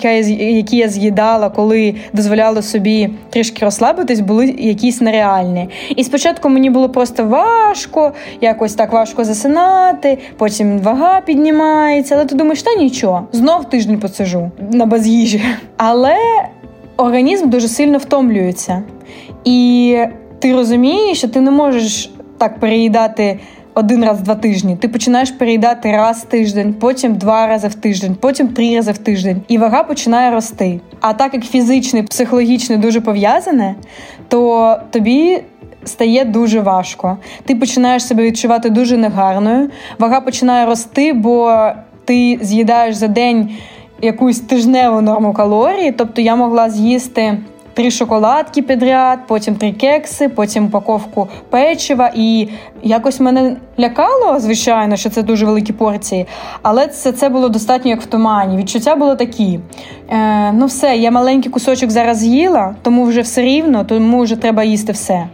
які 0.57 0.77
я 0.77 0.89
з'їдала, 0.89 1.51
коли 1.51 1.95
дозволяла 2.13 2.63
собі 2.63 3.11
трішки 3.31 3.65
розслабитись, 3.65 4.21
були 4.21 4.47
якісь 4.47 5.01
нереальні. 5.01 5.69
І 5.97 6.05
спочатку 6.05 6.49
мені 6.49 6.71
було 6.71 6.89
просто 6.89 7.25
важко, 7.25 8.13
якось 8.41 8.75
так 8.75 8.93
важко 8.93 9.25
засинати. 9.25 10.19
Потім 10.37 10.79
вага 10.79 11.21
піднімається. 11.21 12.15
Але 12.15 12.25
ти 12.25 12.35
думаєш, 12.35 12.63
та 12.63 12.75
нічого, 12.75 13.29
знов 13.33 13.71
тиждень 13.71 14.01
посижу 14.01 14.51
на 14.73 14.87
баз'їжі. 14.87 15.43
Але 15.77 16.17
організм 16.97 17.49
дуже 17.49 17.69
сильно 17.69 17.99
втомлюється. 17.99 18.83
І 19.45 19.97
ти 20.38 20.52
розумієш, 20.54 21.18
що 21.18 21.28
ти 21.28 21.40
не 21.40 21.50
можеш 21.50 22.11
так 22.38 22.61
переїдати 22.61 23.38
один 23.75 24.04
раз 24.04 24.21
в 24.21 24.23
два 24.23 24.35
тижні. 24.35 24.76
Ти 24.76 24.88
починаєш 24.88 25.30
переїдати 25.30 25.92
раз 25.92 26.18
в 26.18 26.25
тиждень, 26.25 26.75
потім 26.75 27.14
два 27.14 27.47
рази 27.47 27.68
в 27.68 27.75
тиждень, 27.75 28.16
потім 28.21 28.49
три 28.49 28.76
рази 28.76 28.92
в 28.92 28.99
тиждень, 28.99 29.42
і 29.49 29.59
вага 29.59 29.83
починає 29.83 30.30
рости. 30.30 30.80
А 31.00 31.12
так 31.12 31.35
як 31.35 31.45
фізичне, 31.45 32.02
психологічне 32.02 32.76
дуже 32.76 33.00
пов'язане, 33.00 33.75
то 34.28 34.76
тобі. 34.90 35.42
Стає 35.85 36.25
дуже 36.25 36.61
важко. 36.61 37.18
Ти 37.45 37.54
починаєш 37.54 38.04
себе 38.07 38.23
відчувати 38.23 38.71
дуже 38.71 38.97
негарною. 38.97 39.71
Вага 39.99 40.21
починає 40.21 40.66
рости, 40.66 41.12
бо 41.12 41.66
ти 42.04 42.38
з'їдаєш 42.42 42.95
за 42.95 43.09
день 43.09 43.50
якусь 44.02 44.40
тижневу 44.40 45.00
норму 45.00 45.33
калорій. 45.33 45.92
Тобто 45.92 46.23
я 46.23 46.37
могла 46.37 46.71
з'їсти 46.71 47.38
три 47.78 47.90
шоколадки 47.90 48.62
підряд, 48.62 49.18
потім 49.26 49.54
три 49.54 49.73
кекси, 49.73 50.28
потім 50.28 50.64
упаковку 50.66 51.28
печива. 51.50 52.11
І 52.14 52.49
якось 52.82 53.20
мене 53.20 53.56
лякало, 53.80 54.40
звичайно, 54.40 54.97
що 54.97 55.11
це 55.11 55.23
дуже 55.23 55.47
великі 55.47 55.73
порції. 55.73 56.26
Але 56.62 56.87
це 56.87 57.12
це 57.12 57.28
було 57.28 57.49
достатньо 57.49 57.90
як 57.90 58.00
в 58.00 58.06
тумані. 58.06 58.56
Відчуття 58.56 58.97
було 58.97 59.16
такі. 59.16 59.61
Е, 60.11 60.52
Ну, 60.52 60.66
все, 60.66 60.97
я 60.97 61.11
маленький 61.11 61.52
кусочок 61.52 61.90
зараз 61.90 62.25
їла, 62.25 62.75
тому 62.82 63.04
вже 63.04 63.20
все 63.20 63.42
рівно, 63.42 63.85
тому 63.85 64.23
вже 64.23 64.37
треба 64.37 64.64
їсти 64.64 64.92
все. 64.92 65.26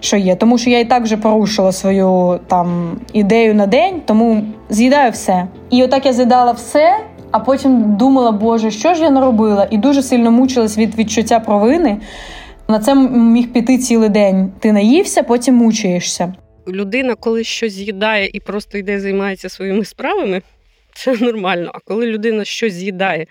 Що 0.00 0.16
є, 0.16 0.36
тому 0.36 0.58
що 0.58 0.70
я 0.70 0.78
і 0.78 0.84
так 0.84 1.02
вже 1.02 1.16
порушила 1.16 1.72
свою 1.72 2.40
там 2.46 2.96
ідею 3.12 3.54
на 3.54 3.66
день, 3.66 4.02
тому 4.06 4.42
з'їдаю 4.70 5.10
все. 5.10 5.46
І 5.70 5.84
отак 5.84 6.06
я 6.06 6.12
з'їдала 6.12 6.52
все, 6.52 6.96
а 7.30 7.38
потім 7.38 7.96
думала, 7.96 8.32
Боже, 8.32 8.70
що 8.70 8.94
ж 8.94 9.02
я 9.02 9.10
наробила? 9.10 9.68
І 9.70 9.78
дуже 9.78 10.02
сильно 10.02 10.30
мучилась 10.30 10.78
від 10.78 10.98
відчуття 10.98 11.40
провини. 11.40 12.00
На 12.68 12.78
це 12.78 12.94
міг 12.94 13.52
піти 13.52 13.78
цілий 13.78 14.08
день. 14.08 14.52
Ти 14.60 14.72
наївся, 14.72 15.22
потім 15.22 15.54
мучаєшся. 15.54 16.34
Людина, 16.68 17.14
коли 17.14 17.44
щось 17.44 17.72
з'їдає 17.72 18.30
і 18.32 18.40
просто 18.40 18.78
йде, 18.78 19.00
займається 19.00 19.48
своїми 19.48 19.84
справами, 19.84 20.42
це 20.94 21.16
нормально. 21.16 21.70
А 21.74 21.78
коли 21.84 22.06
людина 22.06 22.44
щось 22.44 22.72
з'їдає 22.72 23.26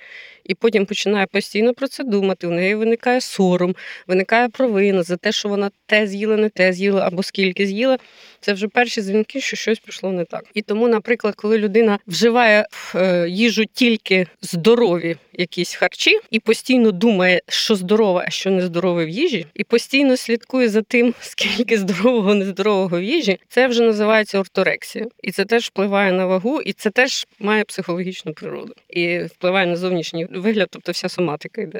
і 0.49 0.55
потім 0.55 0.85
починає 0.85 1.25
постійно 1.25 1.73
про 1.73 1.87
це 1.87 2.03
думати. 2.03 2.47
У 2.47 2.49
неї 2.49 2.75
виникає 2.75 3.21
сором, 3.21 3.75
виникає 4.07 4.49
провина 4.49 5.03
за 5.03 5.17
те, 5.17 5.31
що 5.31 5.49
вона 5.49 5.71
те 5.85 6.07
з'їла, 6.07 6.37
не 6.37 6.49
те 6.49 6.73
з'їла 6.73 7.07
або 7.07 7.23
скільки 7.23 7.65
з'їла. 7.65 7.97
Це 8.41 8.53
вже 8.53 8.67
перші 8.67 9.01
дзвінки, 9.01 9.41
що 9.41 9.55
щось 9.55 9.79
пішло 9.79 10.11
не 10.11 10.25
так. 10.25 10.43
І 10.53 10.61
тому, 10.61 10.87
наприклад, 10.87 11.35
коли 11.35 11.57
людина 11.57 11.99
вживає 12.07 12.65
в 12.71 12.97
е, 12.97 13.29
їжу 13.29 13.65
тільки 13.73 14.27
здорові 14.41 15.17
якісь 15.33 15.75
харчі 15.75 16.19
і 16.31 16.39
постійно 16.39 16.91
думає, 16.91 17.41
що 17.47 17.75
здорове, 17.75 18.23
а 18.27 18.29
що 18.29 18.51
нездорове 18.51 19.05
в 19.05 19.09
їжі, 19.09 19.45
і 19.53 19.63
постійно 19.63 20.17
слідкує 20.17 20.69
за 20.69 20.81
тим, 20.81 21.13
скільки 21.21 21.77
здорового, 21.77 22.33
нездорового 22.33 22.99
в 22.99 23.03
їжі, 23.03 23.39
це 23.47 23.67
вже 23.67 23.83
називається 23.83 24.39
орторексія. 24.39 25.07
І 25.23 25.31
це 25.31 25.45
теж 25.45 25.67
впливає 25.67 26.11
на 26.11 26.25
вагу, 26.25 26.61
і 26.61 26.73
це 26.73 26.89
теж 26.89 27.27
має 27.39 27.63
психологічну 27.63 28.33
природу 28.33 28.73
і 28.89 29.19
впливає 29.19 29.67
на 29.67 29.75
зовнішній 29.75 30.25
вигляд, 30.25 30.67
тобто 30.71 30.91
вся 30.91 31.09
соматика 31.09 31.61
йде. 31.61 31.79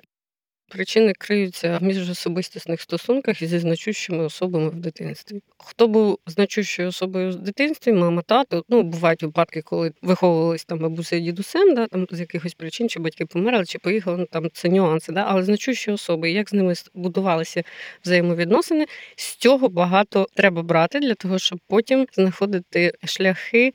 Причини 0.70 1.14
криються 1.14 1.78
в 1.78 1.84
міжособистісних 1.84 2.82
стосунках 2.82 3.42
із 3.42 3.50
значущими 3.50 4.24
особами 4.24 4.70
в 4.70 4.76
дитинстві. 4.76 5.42
Хто 5.58 5.88
був 5.88 6.20
значущою 6.28 6.90
особою 6.90 7.32
в 7.32 7.36
дитинстві, 7.36 7.94
мама, 7.94 8.22
тато, 8.22 8.64
ну 8.70 8.84
бувають 8.84 9.24
випадки, 9.24 9.62
коли 9.62 9.92
виховувались 10.02 10.66
там 10.66 10.80
бабуся 10.80 11.16
і 11.16 11.20
дідусем, 11.20 11.76
да, 11.76 11.88
там 11.88 12.08
з 12.12 12.20
якихось 12.20 12.54
причин, 12.54 12.90
чи 12.90 13.00
батьки 13.00 13.26
померли, 13.26 13.66
чи 13.66 13.80
поїхали, 13.80 14.18
ну 14.18 14.26
там 14.26 14.50
це 14.54 14.70
нюанси, 14.70 15.12
да, 15.12 15.26
але 15.28 15.44
значущі 15.44 15.92
особи, 15.92 16.32
як 16.32 16.50
з 16.50 16.54
ними 16.54 16.74
будувалися 16.94 17.64
взаємовідносини, 18.06 18.86
з 19.16 19.36
цього 19.36 19.70
багато 19.70 20.28
треба 20.34 20.64
брати 20.64 21.00
для 21.00 21.14
того, 21.16 21.40
щоб 21.40 21.60
потім 21.68 22.08
знаходити 22.14 22.94
шляхи 23.06 23.74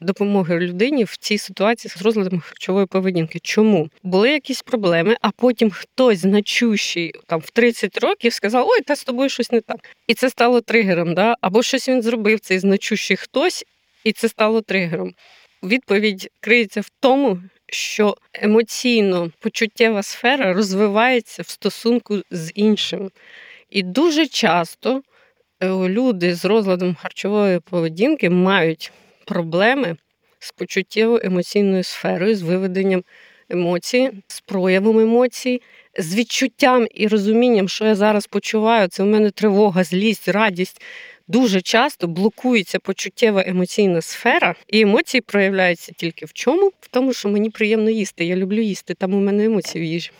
допомоги 0.00 0.58
людині 0.58 1.04
в 1.04 1.16
цій 1.16 1.38
ситуації 1.38 1.92
з 1.96 2.02
розладом 2.02 2.40
харчової 2.40 2.86
поведінки. 2.86 3.38
Чому 3.38 3.90
були 4.02 4.30
якісь 4.30 4.62
проблеми? 4.62 5.16
А 5.20 5.30
потім 5.30 5.70
хтось 5.70 6.18
значущий 6.18 7.12
там 7.26 7.40
в 7.40 7.50
30 7.50 7.98
років 7.98 8.32
сказав: 8.32 8.66
Ой, 8.68 8.80
та 8.80 8.96
з 8.96 9.04
тобою 9.04 9.28
щось 9.28 9.52
не 9.52 9.60
так, 9.60 9.78
і 10.06 10.14
це 10.14 10.30
стало 10.30 10.60
тригером. 10.60 11.14
Да? 11.14 11.34
Або 11.40 11.62
щось 11.62 11.88
він 11.88 12.02
зробив 12.02 12.40
цей 12.40 12.58
значущий 12.58 13.16
хтось, 13.16 13.64
і 14.04 14.12
це 14.12 14.28
стало 14.28 14.60
тригером. 14.60 15.14
Відповідь 15.62 16.30
криється 16.40 16.80
в 16.80 16.90
тому, 17.00 17.38
що 17.66 18.16
емоційно 18.32 19.30
почуттєва 19.38 20.02
сфера 20.02 20.52
розвивається 20.52 21.42
в 21.42 21.48
стосунку 21.48 22.22
з 22.30 22.52
іншим. 22.54 23.10
І 23.70 23.82
дуже 23.82 24.26
часто 24.26 25.02
е, 25.60 25.68
люди 25.68 26.34
з 26.34 26.44
розладом 26.44 26.94
харчової 26.94 27.60
поведінки 27.60 28.30
мають 28.30 28.92
проблеми 29.26 29.96
з 30.38 30.52
почуттєво 30.52 31.20
емоційною 31.22 31.84
сферою, 31.84 32.36
з 32.36 32.42
виведенням 32.42 33.02
емоцій, 33.50 34.10
з 34.28 34.40
проявом 34.40 34.98
емоцій, 34.98 35.62
з 35.98 36.14
відчуттям 36.14 36.86
і 36.94 37.08
розумінням, 37.08 37.68
що 37.68 37.84
я 37.84 37.94
зараз 37.94 38.26
почуваю, 38.26 38.88
це 38.88 39.02
у 39.02 39.06
мене 39.06 39.30
тривога, 39.30 39.84
злість, 39.84 40.28
радість. 40.28 40.82
Дуже 41.28 41.60
часто 41.60 42.06
блокується 42.06 42.78
почуттєва 42.78 43.44
емоційна 43.46 44.00
сфера, 44.00 44.54
і 44.68 44.80
емоції 44.80 45.20
проявляються 45.20 45.92
тільки 45.92 46.26
в 46.26 46.32
чому? 46.32 46.70
В 46.80 46.88
тому, 46.90 47.12
що 47.12 47.28
мені 47.28 47.50
приємно 47.50 47.90
їсти. 47.90 48.24
Я 48.24 48.36
люблю 48.36 48.60
їсти, 48.60 48.94
там 48.94 49.14
у 49.14 49.20
мене 49.20 49.44
емоції 49.44 49.84
в 49.84 49.86
їжі. 49.86 50.10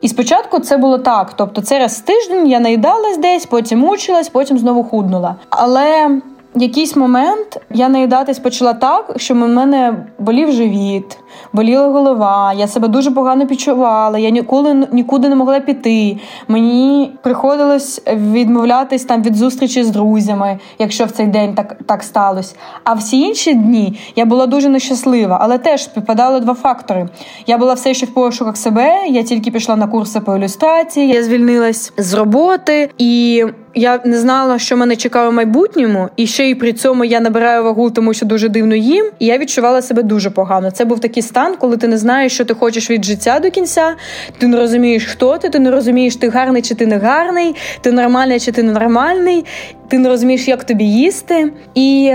І 0.00 0.08
спочатку 0.08 0.60
це 0.60 0.76
було 0.76 0.98
так. 0.98 1.36
Тобто, 1.36 1.62
це 1.62 1.88
тиждень 2.06 2.50
я 2.50 2.60
наїдалась 2.60 3.18
десь, 3.18 3.46
потім 3.46 3.78
мучилась, 3.78 4.28
потім 4.28 4.58
знову 4.58 4.84
худнула. 4.84 5.36
Але 5.50 6.20
якийсь 6.58 6.96
момент 6.96 7.60
я 7.70 7.88
наїдатись 7.88 8.38
почала 8.38 8.72
так, 8.72 9.12
що 9.16 9.34
в 9.34 9.36
мене 9.36 10.06
болів 10.18 10.52
живіт, 10.52 11.18
боліла 11.52 11.88
голова, 11.88 12.52
я 12.52 12.66
себе 12.68 12.88
дуже 12.88 13.10
погано 13.10 13.46
почувала, 13.46 14.18
я 14.18 14.30
ніколи 14.30 14.88
нікуди 14.92 15.28
не 15.28 15.36
могла 15.36 15.60
піти. 15.60 16.18
Мені 16.48 17.12
приходилось 17.22 18.02
відмовлятись 18.06 19.04
там 19.04 19.22
від 19.22 19.36
зустрічі 19.36 19.84
з 19.84 19.90
друзями, 19.90 20.58
якщо 20.78 21.04
в 21.04 21.10
цей 21.10 21.26
день 21.26 21.54
так 21.54 21.76
так 21.86 22.02
сталося. 22.02 22.54
А 22.84 22.94
всі 22.94 23.20
інші 23.20 23.54
дні 23.54 24.00
я 24.16 24.24
була 24.24 24.46
дуже 24.46 24.68
нещаслива, 24.68 25.38
але 25.40 25.58
теж 25.58 25.84
співпадали 25.84 26.40
два 26.40 26.54
фактори. 26.54 27.08
Я 27.46 27.58
була 27.58 27.74
все 27.74 27.94
ще 27.94 28.06
в 28.06 28.14
пошуках 28.14 28.56
себе, 28.56 29.06
я 29.08 29.22
тільки 29.22 29.50
пішла 29.50 29.76
на 29.76 29.86
курси 29.86 30.20
по 30.20 30.36
ілюстрації, 30.36 31.08
я 31.08 31.22
звільнилась 31.22 31.92
з 31.96 32.14
роботи 32.14 32.90
і. 32.98 33.44
Я 33.78 34.00
не 34.04 34.18
знала, 34.18 34.58
що 34.58 34.76
мене 34.76 34.96
чекає 34.96 35.28
в 35.28 35.32
майбутньому, 35.32 36.08
і 36.16 36.26
ще 36.26 36.50
й 36.50 36.54
при 36.54 36.72
цьому 36.72 37.04
я 37.04 37.20
набираю 37.20 37.64
вагу, 37.64 37.90
тому 37.90 38.14
що 38.14 38.26
дуже 38.26 38.48
дивно 38.48 38.74
їм. 38.74 39.06
І 39.18 39.26
я 39.26 39.38
відчувала 39.38 39.82
себе 39.82 40.02
дуже 40.02 40.30
погано. 40.30 40.70
Це 40.70 40.84
був 40.84 41.00
такий 41.00 41.22
стан, 41.22 41.56
коли 41.56 41.76
ти 41.76 41.88
не 41.88 41.98
знаєш, 41.98 42.32
що 42.32 42.44
ти 42.44 42.54
хочеш 42.54 42.90
від 42.90 43.04
життя 43.04 43.40
до 43.40 43.50
кінця. 43.50 43.94
Ти 44.38 44.46
не 44.46 44.56
розумієш, 44.56 45.06
хто 45.06 45.38
ти, 45.38 45.48
ти 45.48 45.58
не 45.58 45.70
розумієш, 45.70 46.16
ти 46.16 46.28
гарний 46.28 46.62
чи 46.62 46.74
ти 46.74 46.86
не 46.86 46.98
гарний, 46.98 47.54
ти 47.80 47.92
нормальний 47.92 48.40
чи 48.40 48.52
ти 48.52 48.62
ненормальний, 48.62 49.44
ти 49.88 49.98
не 49.98 50.08
розумієш, 50.08 50.48
як 50.48 50.64
тобі 50.64 50.84
їсти. 50.84 51.52
І 51.74 52.14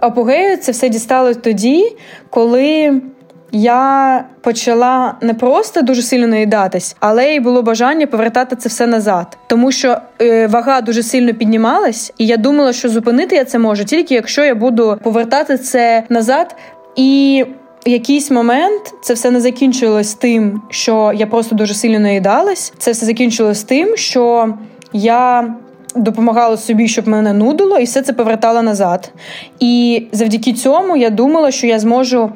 апогею 0.00 0.56
це 0.56 0.72
все 0.72 0.88
дісталось 0.88 1.36
тоді, 1.36 1.96
коли 2.30 3.00
я 3.52 4.24
почала 4.40 5.14
не 5.20 5.34
просто 5.34 5.82
дуже 5.82 6.02
сильно 6.02 6.26
наїдатись, 6.26 6.96
але 7.00 7.34
й 7.34 7.40
було 7.40 7.62
бажання 7.62 8.06
повертати 8.06 8.56
це 8.56 8.68
все 8.68 8.86
назад, 8.86 9.38
тому 9.46 9.72
що 9.72 9.96
е, 10.22 10.46
вага 10.46 10.80
дуже 10.80 11.02
сильно 11.02 11.34
піднімалась, 11.34 12.12
і 12.18 12.26
я 12.26 12.36
думала, 12.36 12.72
що 12.72 12.88
зупинити 12.88 13.36
я 13.36 13.44
це 13.44 13.58
можу 13.58 13.84
тільки 13.84 14.14
якщо 14.14 14.44
я 14.44 14.54
буду 14.54 14.98
повертати 15.02 15.58
це 15.58 16.02
назад 16.08 16.56
і. 16.96 17.44
В 17.86 17.88
якийсь 17.88 18.30
момент 18.30 18.94
це 19.02 19.14
все 19.14 19.30
не 19.30 19.40
закінчилось 19.40 20.14
тим, 20.14 20.62
що 20.70 21.12
я 21.16 21.26
просто 21.26 21.54
дуже 21.54 21.74
сильно 21.74 21.98
наїдалась. 21.98 22.72
Це 22.78 22.90
все 22.92 23.06
закінчилось 23.06 23.62
тим, 23.62 23.96
що 23.96 24.54
я 24.92 25.54
допомагала 25.96 26.56
собі, 26.56 26.88
щоб 26.88 27.08
мене 27.08 27.32
нудило, 27.32 27.78
і 27.78 27.84
все 27.84 28.02
це 28.02 28.12
повертала 28.12 28.62
назад. 28.62 29.12
І 29.60 30.06
завдяки 30.12 30.52
цьому 30.52 30.96
я 30.96 31.10
думала, 31.10 31.50
що 31.50 31.66
я 31.66 31.78
зможу 31.78 32.32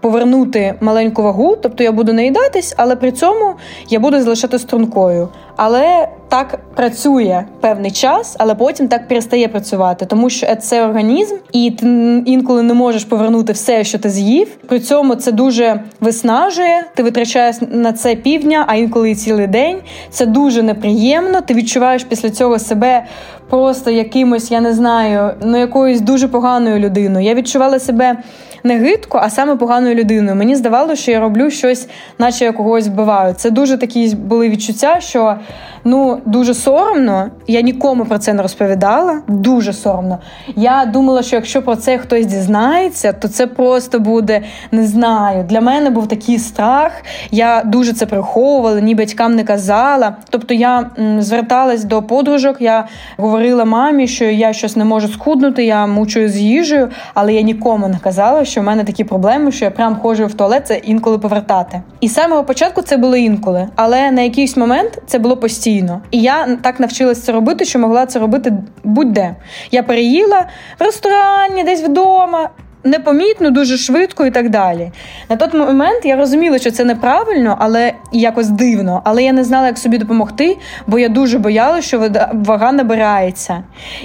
повернути 0.00 0.74
маленьку 0.80 1.22
вагу, 1.22 1.56
тобто 1.62 1.84
я 1.84 1.92
буду 1.92 2.12
наїдатись, 2.12 2.74
але 2.76 2.96
при 2.96 3.12
цьому 3.12 3.54
я 3.88 4.00
буду 4.00 4.20
залишати 4.20 4.58
стрункою. 4.58 5.28
Але 5.56 6.08
так 6.28 6.58
працює 6.74 7.44
певний 7.60 7.90
час, 7.90 8.36
але 8.38 8.54
потім 8.54 8.88
так 8.88 9.08
перестає 9.08 9.48
працювати, 9.48 10.06
тому 10.06 10.30
що 10.30 10.56
це 10.56 10.84
організм, 10.84 11.34
і 11.52 11.70
ти 11.70 11.86
інколи 12.26 12.62
не 12.62 12.74
можеш 12.74 13.04
повернути 13.04 13.52
все, 13.52 13.84
що 13.84 13.98
ти 13.98 14.10
з'їв. 14.10 14.48
При 14.66 14.80
цьому 14.80 15.14
це 15.14 15.32
дуже 15.32 15.80
виснажує. 16.00 16.84
Ти 16.94 17.02
витрачаєш 17.02 17.56
на 17.70 17.92
це 17.92 18.14
півдня, 18.14 18.64
а 18.68 18.74
інколи 18.74 19.10
і 19.10 19.14
цілий 19.14 19.46
день. 19.46 19.78
Це 20.10 20.26
дуже 20.26 20.62
неприємно. 20.62 21.40
Ти 21.40 21.54
відчуваєш 21.54 22.04
після 22.04 22.30
цього 22.30 22.58
себе 22.58 23.06
просто 23.50 23.90
якимось, 23.90 24.50
я 24.50 24.60
не 24.60 24.74
знаю, 24.74 25.30
ну 25.44 25.58
якоюсь 25.58 26.00
дуже 26.00 26.28
поганою 26.28 26.78
людиною. 26.78 27.26
Я 27.26 27.34
відчувала 27.34 27.78
себе 27.78 28.16
не 28.64 28.78
гидко, 28.78 29.20
а 29.22 29.30
саме 29.30 29.56
поганою 29.56 29.94
людиною. 29.94 30.36
Мені 30.36 30.56
здавалося, 30.56 31.02
що 31.02 31.10
я 31.10 31.20
роблю 31.20 31.50
щось, 31.50 31.88
наче 32.18 32.44
я 32.44 32.52
когось 32.52 32.88
вбиваю. 32.88 33.34
Це 33.34 33.50
дуже 33.50 33.78
такі 33.78 34.14
були 34.14 34.48
відчуття, 34.48 35.00
що 35.00 35.36
ну 35.84 36.20
дуже 36.24 36.54
соромно. 36.54 37.30
Я 37.46 37.60
нікому 37.60 38.04
про 38.04 38.18
це 38.18 38.32
не 38.32 38.42
розповідала. 38.42 39.22
Дуже 39.28 39.72
соромно. 39.72 40.18
Я 40.56 40.84
думала, 40.84 41.22
що 41.22 41.36
якщо 41.36 41.62
про 41.62 41.76
це 41.76 41.98
хтось 41.98 42.26
дізнається, 42.26 43.12
то 43.12 43.28
це 43.28 43.46
просто 43.46 43.98
буде 43.98 44.42
не 44.72 44.86
знаю. 44.86 45.44
Для 45.44 45.60
мене 45.60 45.90
був 45.90 46.08
такий 46.08 46.38
страх. 46.38 46.92
Я 47.30 47.62
дуже 47.64 47.92
це 47.92 48.06
приховувала, 48.06 48.80
ні 48.80 48.94
батькам 48.94 49.34
не 49.34 49.44
казала. 49.44 50.16
Тобто 50.30 50.54
я 50.54 50.90
зверталась 51.18 51.84
до 51.84 52.02
подружок, 52.02 52.56
я 52.60 52.86
говорила 53.16 53.64
мамі, 53.64 54.06
що 54.06 54.24
я 54.24 54.52
щось 54.52 54.76
не 54.76 54.84
можу 54.84 55.08
схуднути, 55.08 55.64
я 55.64 55.86
мучую 55.86 56.28
з 56.28 56.36
їжею, 56.36 56.88
але 57.14 57.34
я 57.34 57.40
нікому 57.40 57.88
не 57.88 57.98
казала, 57.98 58.44
що 58.54 58.60
в 58.60 58.64
мене 58.64 58.84
такі 58.84 59.04
проблеми, 59.04 59.52
що 59.52 59.64
я 59.64 59.70
прям 59.70 59.96
ходжу 59.96 60.26
в 60.26 60.34
туалет 60.34 60.66
це 60.66 60.76
інколи 60.76 61.18
повертати. 61.18 61.82
І 62.00 62.08
з 62.08 62.14
самого 62.14 62.44
початку 62.44 62.82
це 62.82 62.96
було 62.96 63.16
інколи, 63.16 63.68
але 63.74 64.10
на 64.10 64.22
якийсь 64.22 64.56
момент 64.56 65.02
це 65.06 65.18
було 65.18 65.36
постійно. 65.36 66.00
І 66.10 66.20
я 66.20 66.56
так 66.62 66.80
навчилася 66.80 67.22
це 67.22 67.32
робити, 67.32 67.64
що 67.64 67.78
могла 67.78 68.06
це 68.06 68.18
робити 68.18 68.52
будь-де. 68.84 69.34
Я 69.70 69.82
переїла 69.82 70.46
в 70.80 70.82
ресторані, 70.82 71.64
десь 71.64 71.82
вдома. 71.82 72.50
Непомітно, 72.84 73.50
дуже 73.50 73.76
швидко 73.76 74.26
і 74.26 74.30
так 74.30 74.50
далі. 74.50 74.90
На 75.28 75.36
той 75.36 75.60
момент 75.60 76.04
я 76.04 76.16
розуміла, 76.16 76.58
що 76.58 76.70
це 76.70 76.84
неправильно, 76.84 77.56
але 77.60 77.92
якось 78.12 78.48
дивно. 78.48 79.02
Але 79.04 79.22
я 79.22 79.32
не 79.32 79.44
знала, 79.44 79.66
як 79.66 79.78
собі 79.78 79.98
допомогти, 79.98 80.56
бо 80.86 80.98
я 80.98 81.08
дуже 81.08 81.38
боялася, 81.38 81.88
що 81.88 82.10
вага 82.32 82.72
набирається. 82.72 83.62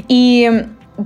І 0.07 0.51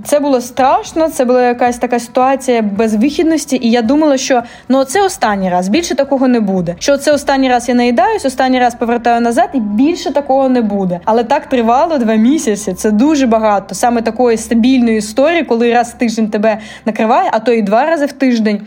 це 0.04 0.20
було 0.20 0.40
страшно, 0.40 1.08
це 1.08 1.24
була 1.24 1.42
якась 1.42 1.78
така 1.78 1.98
ситуація 1.98 2.62
безвихідності, 2.62 3.58
і 3.62 3.70
я 3.70 3.82
думала, 3.82 4.16
що 4.16 4.42
ну 4.68 4.84
це 4.84 5.04
останній 5.04 5.50
раз, 5.50 5.68
більше 5.68 5.94
такого 5.94 6.28
не 6.28 6.40
буде. 6.40 6.74
Що 6.78 6.96
це 6.96 7.12
останній 7.12 7.48
раз 7.48 7.68
я 7.68 7.74
наїдаюсь, 7.74 8.24
останній 8.24 8.60
раз 8.60 8.74
повертаю 8.74 9.20
назад, 9.20 9.48
і 9.52 9.60
більше 9.60 10.12
такого 10.12 10.48
не 10.48 10.62
буде. 10.62 11.00
Але 11.04 11.24
так 11.24 11.46
тривало 11.46 11.98
два 11.98 12.14
місяці. 12.14 12.74
Це 12.74 12.90
дуже 12.90 13.26
багато. 13.26 13.74
Саме 13.74 14.02
такої 14.02 14.36
стабільної 14.36 14.98
історії, 14.98 15.44
коли 15.44 15.72
раз 15.72 15.90
в 15.90 15.98
тиждень 15.98 16.28
тебе 16.28 16.58
накриває, 16.84 17.30
а 17.32 17.38
то 17.38 17.52
і 17.52 17.62
два 17.62 17.86
рази 17.86 18.06
в 18.06 18.12
тиждень. 18.12 18.60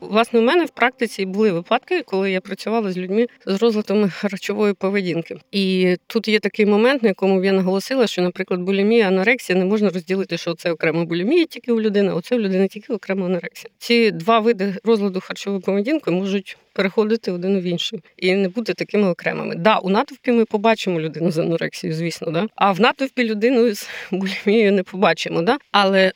Власне, 0.00 0.40
у 0.40 0.42
мене 0.42 0.64
в 0.64 0.70
практиці 0.70 1.26
були 1.26 1.52
випадки, 1.52 2.02
коли 2.02 2.30
я 2.30 2.40
працювала 2.40 2.92
з 2.92 2.98
людьми 2.98 3.26
з 3.46 3.62
розладами 3.62 4.10
харчової 4.10 4.74
поведінки. 4.74 5.36
І 5.52 5.96
тут 6.06 6.28
є 6.28 6.38
такий 6.38 6.66
момент, 6.66 7.02
на 7.02 7.08
якому 7.08 7.44
я 7.44 7.52
наголосила, 7.52 8.06
що, 8.06 8.22
наприклад, 8.22 8.60
булімія, 8.60 9.08
анорексія 9.08 9.58
не 9.58 9.64
можна 9.64 9.90
розділити, 9.90 10.36
що 10.38 10.54
це 10.54 10.72
окремо 10.72 11.04
булімія 11.04 11.44
тільки 11.44 11.72
у 11.72 11.80
людини, 11.80 12.12
а 12.16 12.20
це 12.20 12.36
у 12.36 12.38
людини 12.38 12.68
тільки 12.68 12.92
окремо 12.92 13.26
анорексія. 13.26 13.70
Ці 13.78 14.10
два 14.10 14.38
види 14.38 14.74
розладу 14.84 15.20
харчової 15.20 15.62
поведінки 15.62 16.10
можуть 16.10 16.56
переходити 16.72 17.32
один 17.32 17.60
в 17.60 17.62
інший 17.62 18.02
і 18.16 18.34
не 18.34 18.48
бути 18.48 18.74
такими 18.74 19.08
окремими. 19.08 19.54
Да, 19.54 19.78
у 19.78 19.90
натовпі 19.90 20.32
ми 20.32 20.44
побачимо 20.44 21.00
людину 21.00 21.30
з 21.30 21.38
анорексією, 21.38 21.98
звісно, 21.98 22.30
да. 22.30 22.46
А 22.54 22.72
в 22.72 22.80
натовпі 22.80 23.24
людину 23.24 23.74
з 23.74 23.88
булімією 24.10 24.72
не 24.72 24.82
побачимо, 24.82 25.42
да. 25.42 25.58
Але 25.72 26.12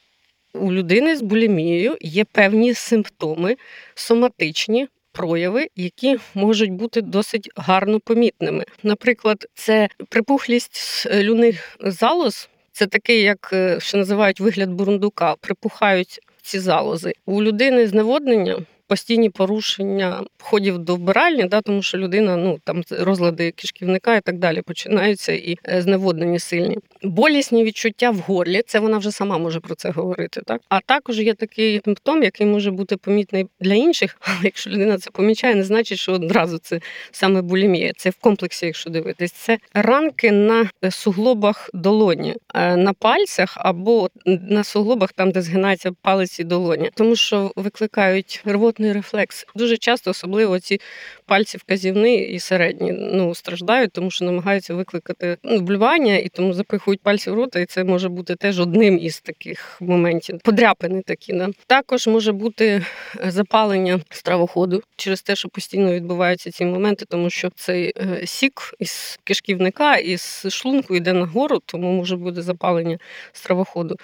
у 0.60 0.72
людини 0.72 1.16
з 1.16 1.22
булімією 1.22 1.96
є 2.00 2.24
певні 2.24 2.74
симптоми 2.74 3.56
соматичні, 3.94 4.88
прояви, 5.12 5.68
які 5.76 6.18
можуть 6.34 6.72
бути 6.72 7.00
досить 7.02 7.50
гарно 7.56 8.00
помітними. 8.00 8.64
Наприклад, 8.82 9.46
це 9.54 9.88
припухлість 10.08 10.76
слюних 10.76 11.76
залоз. 11.80 12.48
Це 12.72 12.86
такий, 12.86 13.22
як 13.22 13.50
е, 13.52 13.80
що 13.80 13.98
називають 13.98 14.40
вигляд 14.40 14.70
бурундука, 14.70 15.34
припухають 15.40 16.20
ці 16.42 16.58
залози. 16.58 17.12
У 17.26 17.42
людини 17.42 17.86
зневоднення 17.86 18.58
постійні 18.88 19.30
порушення 19.30 20.24
входів 20.38 20.78
до 20.78 20.94
вбиральні, 20.94 21.44
да, 21.44 21.60
тому 21.60 21.82
що 21.82 21.98
людина, 21.98 22.36
ну 22.36 22.58
там 22.64 22.82
розлади 22.90 23.50
кишківника 23.50 24.16
і 24.16 24.20
так 24.20 24.38
далі 24.38 24.62
починаються 24.62 25.32
і 25.32 25.56
е, 25.68 25.82
зневоднені 25.82 26.38
сильні. 26.38 26.78
Болісні 27.02 27.64
відчуття 27.64 28.10
в 28.10 28.16
горлі, 28.16 28.62
це 28.66 28.78
вона 28.80 28.98
вже 28.98 29.10
сама 29.10 29.38
може 29.38 29.60
про 29.60 29.74
це 29.74 29.90
говорити. 29.90 30.42
Так 30.46 30.60
а 30.68 30.80
також 30.80 31.20
є 31.20 31.34
такий 31.34 31.80
симптом, 31.84 32.22
який 32.22 32.46
може 32.46 32.70
бути 32.70 32.96
помітний 32.96 33.46
для 33.60 33.74
інших, 33.74 34.16
але 34.20 34.38
якщо 34.42 34.70
людина 34.70 34.98
це 34.98 35.10
помічає, 35.10 35.54
не 35.54 35.64
значить, 35.64 35.98
що 35.98 36.12
одразу 36.12 36.58
це 36.58 36.80
саме 37.10 37.42
булімія. 37.42 37.92
Це 37.96 38.10
в 38.10 38.14
комплексі, 38.14 38.66
якщо 38.66 38.90
дивитись, 38.90 39.32
це 39.32 39.58
ранки 39.74 40.32
на 40.32 40.70
суглобах 40.90 41.70
долоні, 41.74 42.34
е, 42.54 42.76
на 42.76 42.92
пальцях 42.92 43.56
або 43.60 44.08
на 44.26 44.64
суглобах, 44.64 45.12
там 45.12 45.30
де 45.30 45.42
згинається 45.42 45.92
палець 46.02 46.40
і 46.40 46.44
долоні, 46.44 46.90
тому 46.94 47.16
що 47.16 47.52
викликають 47.56 48.42
рвот 48.46 48.77
рвотний 48.78 48.92
рефлекс. 48.92 49.46
Дуже 49.54 49.76
часто, 49.76 50.10
особливо 50.10 50.60
ці 50.60 50.80
пальці 51.26 51.58
вказівні 51.58 52.18
і 52.18 52.38
середні, 52.38 52.92
ну 52.92 53.34
страждають, 53.34 53.92
тому 53.92 54.10
що 54.10 54.24
намагаються 54.24 54.74
викликати 54.74 55.36
ну, 55.42 55.60
блювання 55.60 56.16
і 56.16 56.28
тому 56.28 56.52
запихують 56.52 57.00
пальці 57.00 57.30
в 57.30 57.34
рота, 57.34 57.60
і 57.60 57.66
це 57.66 57.84
може 57.84 58.08
бути 58.08 58.34
теж 58.34 58.60
одним 58.60 58.98
із 58.98 59.20
таких 59.20 59.78
моментів. 59.80 60.40
Подряпини 60.44 61.02
такі. 61.02 61.32
Да? 61.32 61.48
Також 61.66 62.06
може 62.06 62.32
бути 62.32 62.84
е, 63.24 63.30
запалення 63.30 64.00
стравоходу 64.10 64.82
через 64.96 65.22
те, 65.22 65.36
що 65.36 65.48
постійно 65.48 65.94
відбуваються 65.94 66.50
ці 66.50 66.64
моменти, 66.64 67.04
тому 67.08 67.30
що 67.30 67.50
цей 67.54 67.92
е, 67.96 68.26
сік 68.26 68.74
із 68.78 69.18
кишківника 69.24 69.96
із 69.96 70.46
шлунку 70.50 70.96
йде 70.96 71.12
нагору, 71.12 71.58
тому 71.66 71.92
може 71.92 72.16
бути 72.16 72.42
запалення 72.42 72.98
стравоходу. 73.32 73.96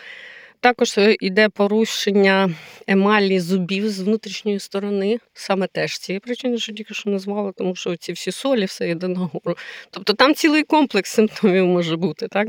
Також 0.64 0.98
йде 1.20 1.48
порушення 1.48 2.50
емалі 2.87 3.40
зубів 3.40 3.90
з 3.90 4.00
внутрішньої 4.00 4.61
сторони, 4.61 5.18
саме 5.35 5.66
теж 5.66 5.98
цієї 5.98 6.20
причини, 6.20 6.59
що 6.59 6.72
тільки 6.72 6.94
що 6.94 7.11
назвала, 7.11 7.53
тому 7.53 7.77
що 7.77 7.96
ці 7.96 8.12
всі 8.12 8.33
солі, 8.33 8.64
все 8.64 8.88
йде 8.88 9.09
нагору. 9.09 9.57
Тобто 9.90 10.12
там 10.12 10.35
цілий 10.35 10.62
комплекс 10.62 11.11
симптомів 11.11 11.66
може 11.66 11.96
бути. 11.96 12.29
так? 12.29 12.48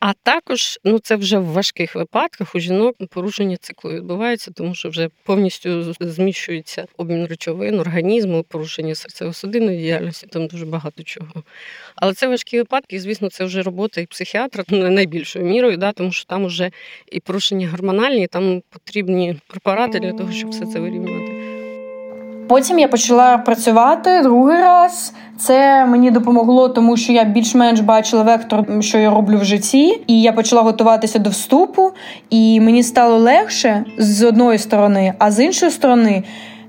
А 0.00 0.12
також 0.22 0.78
ну 0.84 0.98
це 0.98 1.16
вже 1.16 1.38
в 1.38 1.44
важких 1.44 1.94
випадках 1.94 2.54
у 2.54 2.60
жінок 2.60 2.96
порушення 3.10 3.56
циклу 3.56 3.90
відбувається, 3.90 4.50
тому 4.50 4.74
що 4.74 4.88
вже 4.88 5.08
повністю 5.24 5.94
зміщується 6.00 6.86
обмін 6.96 7.26
речовин, 7.26 7.80
організму, 7.80 8.42
порушення 8.42 8.94
серцево-судинної 8.94 9.76
діяльності, 9.76 10.26
там 10.26 10.46
дуже 10.46 10.66
багато 10.66 11.02
чого. 11.02 11.42
Але 11.96 12.14
це 12.14 12.26
важкі 12.26 12.58
випадки, 12.58 13.00
звісно, 13.00 13.30
це 13.30 13.44
вже 13.44 13.62
робота 13.62 14.00
і 14.00 14.06
психіатра 14.06 14.64
найбільшою 14.68 15.44
мірою, 15.44 15.76
да, 15.76 15.92
тому 15.92 16.12
що 16.12 16.24
там 16.24 16.46
вже 16.46 16.70
і 17.12 17.20
порушення 17.20 17.68
гормональні, 17.70 18.26
там 18.26 18.62
потрібні 18.70 19.36
препарати 19.46 20.00
для 20.00 20.12
того, 20.12 20.32
щоб 20.32 20.50
все 20.50 20.66
це 20.66 20.80
вирівнювати. 20.80 21.32
Потім 22.48 22.78
я 22.78 22.88
почала 22.88 23.38
працювати 23.38 24.22
другий 24.22 24.56
раз. 24.56 25.14
Це 25.38 25.86
мені 25.86 26.10
допомогло, 26.10 26.68
тому 26.68 26.96
що 26.96 27.12
я 27.12 27.24
більш-менш 27.24 27.80
бачила 27.80 28.22
вектор, 28.22 28.64
що 28.80 28.98
я 28.98 29.10
роблю 29.10 29.38
в 29.38 29.44
житті, 29.44 30.02
і 30.06 30.22
я 30.22 30.32
почала 30.32 30.62
готуватися 30.62 31.18
до 31.18 31.30
вступу, 31.30 31.92
і 32.30 32.60
мені 32.60 32.82
стало 32.82 33.18
легше 33.18 33.84
з 33.98 34.22
одної 34.22 34.58
сторони, 34.58 35.14
а 35.18 35.30
з 35.30 35.44
іншої 35.44 35.72
сторони 35.72 36.22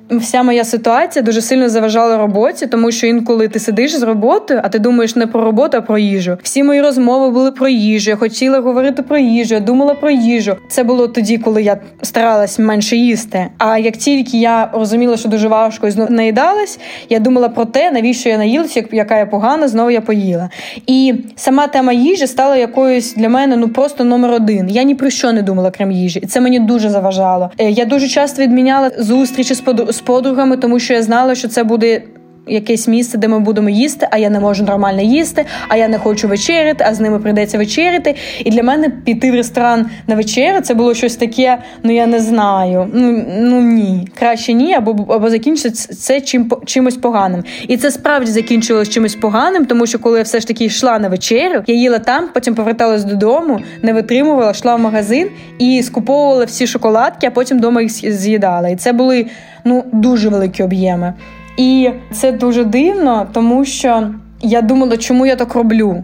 вся 0.09 0.43
моя 0.43 0.63
ситуація 0.63 1.23
дуже 1.23 1.41
сильно 1.41 1.69
заважала 1.69 2.17
роботі, 2.17 2.67
тому 2.67 2.91
що 2.91 3.07
інколи 3.07 3.47
ти 3.47 3.59
сидиш 3.59 3.95
з 3.95 4.03
роботою, 4.03 4.61
а 4.63 4.69
ти 4.69 4.79
думаєш 4.79 5.15
не 5.15 5.27
про 5.27 5.43
роботу, 5.43 5.77
а 5.77 5.81
про 5.81 5.97
їжу. 5.97 6.37
Всі 6.43 6.63
мої 6.63 6.81
розмови 6.81 7.29
були 7.29 7.51
про 7.51 7.67
їжу. 7.67 8.09
Я 8.09 8.15
хотіла 8.15 8.59
говорити 8.59 9.01
про 9.01 9.17
їжу, 9.17 9.53
я 9.53 9.59
думала 9.59 9.93
про 9.93 10.09
їжу. 10.09 10.55
Це 10.69 10.83
було 10.83 11.07
тоді, 11.07 11.37
коли 11.37 11.63
я 11.63 11.77
старалась 12.01 12.59
менше 12.59 12.95
їсти. 12.95 13.47
А 13.57 13.77
як 13.77 13.97
тільки 13.97 14.37
я 14.39 14.69
розуміла, 14.73 15.17
що 15.17 15.29
дуже 15.29 15.47
важко 15.47 15.87
і 15.87 15.91
знову 15.91 16.13
наїдалась, 16.13 16.79
я 17.09 17.19
думала 17.19 17.49
про 17.49 17.65
те, 17.65 17.91
навіщо 17.91 18.29
я 18.29 18.37
наїлася, 18.37 18.83
яка 18.91 19.17
я 19.17 19.25
погана, 19.25 19.67
знову 19.67 19.91
я 19.91 20.01
поїла. 20.01 20.49
І 20.87 21.13
сама 21.35 21.67
тема 21.67 21.93
їжі 21.93 22.27
стала 22.27 22.55
якоюсь 22.55 23.13
для 23.13 23.29
мене 23.29 23.57
ну 23.57 23.69
просто 23.69 24.03
номер 24.03 24.31
один. 24.31 24.69
Я 24.69 24.83
ні 24.83 24.95
про 24.95 25.09
що 25.09 25.31
не 25.31 25.41
думала, 25.41 25.71
крім 25.71 25.91
їжі, 25.91 26.19
і 26.23 26.25
це 26.25 26.41
мені 26.41 26.59
дуже 26.59 26.89
заважало. 26.89 27.51
Е, 27.57 27.71
я 27.71 27.85
дуже 27.85 28.07
часто 28.07 28.41
відміняла 28.41 28.91
зустрічі 28.97 29.53
з 29.53 29.61
з 29.97 30.01
подругами, 30.01 30.57
тому 30.57 30.79
що 30.79 30.93
я 30.93 31.03
знала, 31.03 31.36
що 31.36 31.47
це 31.47 31.63
буде 31.63 32.01
якесь 32.47 32.88
місце, 32.88 33.17
де 33.17 33.27
ми 33.27 33.39
будемо 33.39 33.69
їсти, 33.69 34.07
а 34.12 34.17
я 34.17 34.29
не 34.29 34.39
можу 34.39 34.63
нормально 34.63 35.01
їсти, 35.01 35.45
а 35.67 35.77
я 35.77 35.88
не 35.88 35.97
хочу 35.97 36.27
вечеряти, 36.27 36.86
а 36.88 36.93
з 36.93 36.99
ними 36.99 37.19
прийдеться 37.19 37.57
вечеряти. 37.57 38.15
І 38.39 38.51
для 38.51 38.63
мене 38.63 38.89
піти 38.89 39.31
в 39.31 39.36
ресторан 39.36 39.86
на 40.07 40.15
вечерю 40.15 40.62
це 40.62 40.73
було 40.73 40.93
щось 40.93 41.15
таке, 41.15 41.57
ну 41.83 41.93
я 41.93 42.07
не 42.07 42.19
знаю. 42.19 42.91
Ну 42.93 43.25
ну 43.38 43.62
ні, 43.62 44.07
краще 44.19 44.53
ні, 44.53 44.73
або 44.73 45.13
або 45.13 45.29
закінчиться 45.29 45.95
це 45.95 46.21
чим 46.21 46.51
чимось 46.65 46.97
поганим. 46.97 47.43
І 47.67 47.77
це 47.77 47.91
справді 47.91 48.31
закінчилось 48.31 48.89
чимось 48.89 49.15
поганим, 49.15 49.65
тому 49.65 49.88
що 49.88 49.99
коли 49.99 50.17
я 50.17 50.23
все 50.23 50.39
ж 50.39 50.47
таки 50.47 50.65
йшла 50.65 50.99
на 50.99 51.10
вечерю, 51.10 51.63
я 51.67 51.75
їла 51.75 51.99
там, 51.99 52.29
потім 52.33 52.55
поверталась 52.55 53.03
додому, 53.03 53.60
не 53.81 53.93
витримувала, 53.93 54.51
йшла 54.51 54.75
в 54.75 54.79
магазин 54.79 55.29
і 55.60 55.83
скуповувала 55.83 56.45
всі 56.45 56.67
шоколадки, 56.67 57.27
а 57.27 57.31
потім 57.31 57.57
вдома 57.57 57.81
їх 57.81 57.91
з'їдала. 57.91 58.69
І 58.69 58.75
це 58.75 58.93
були 58.93 59.25
ну 59.63 59.83
дуже 59.91 60.29
великі 60.29 60.63
об'єми. 60.63 61.13
І 61.57 61.89
це 62.11 62.31
дуже 62.31 62.63
дивно, 62.63 63.27
тому 63.33 63.65
що 63.65 64.09
я 64.41 64.61
думала, 64.61 64.97
чому 64.97 65.25
я 65.25 65.35
так 65.35 65.55
роблю. 65.55 66.03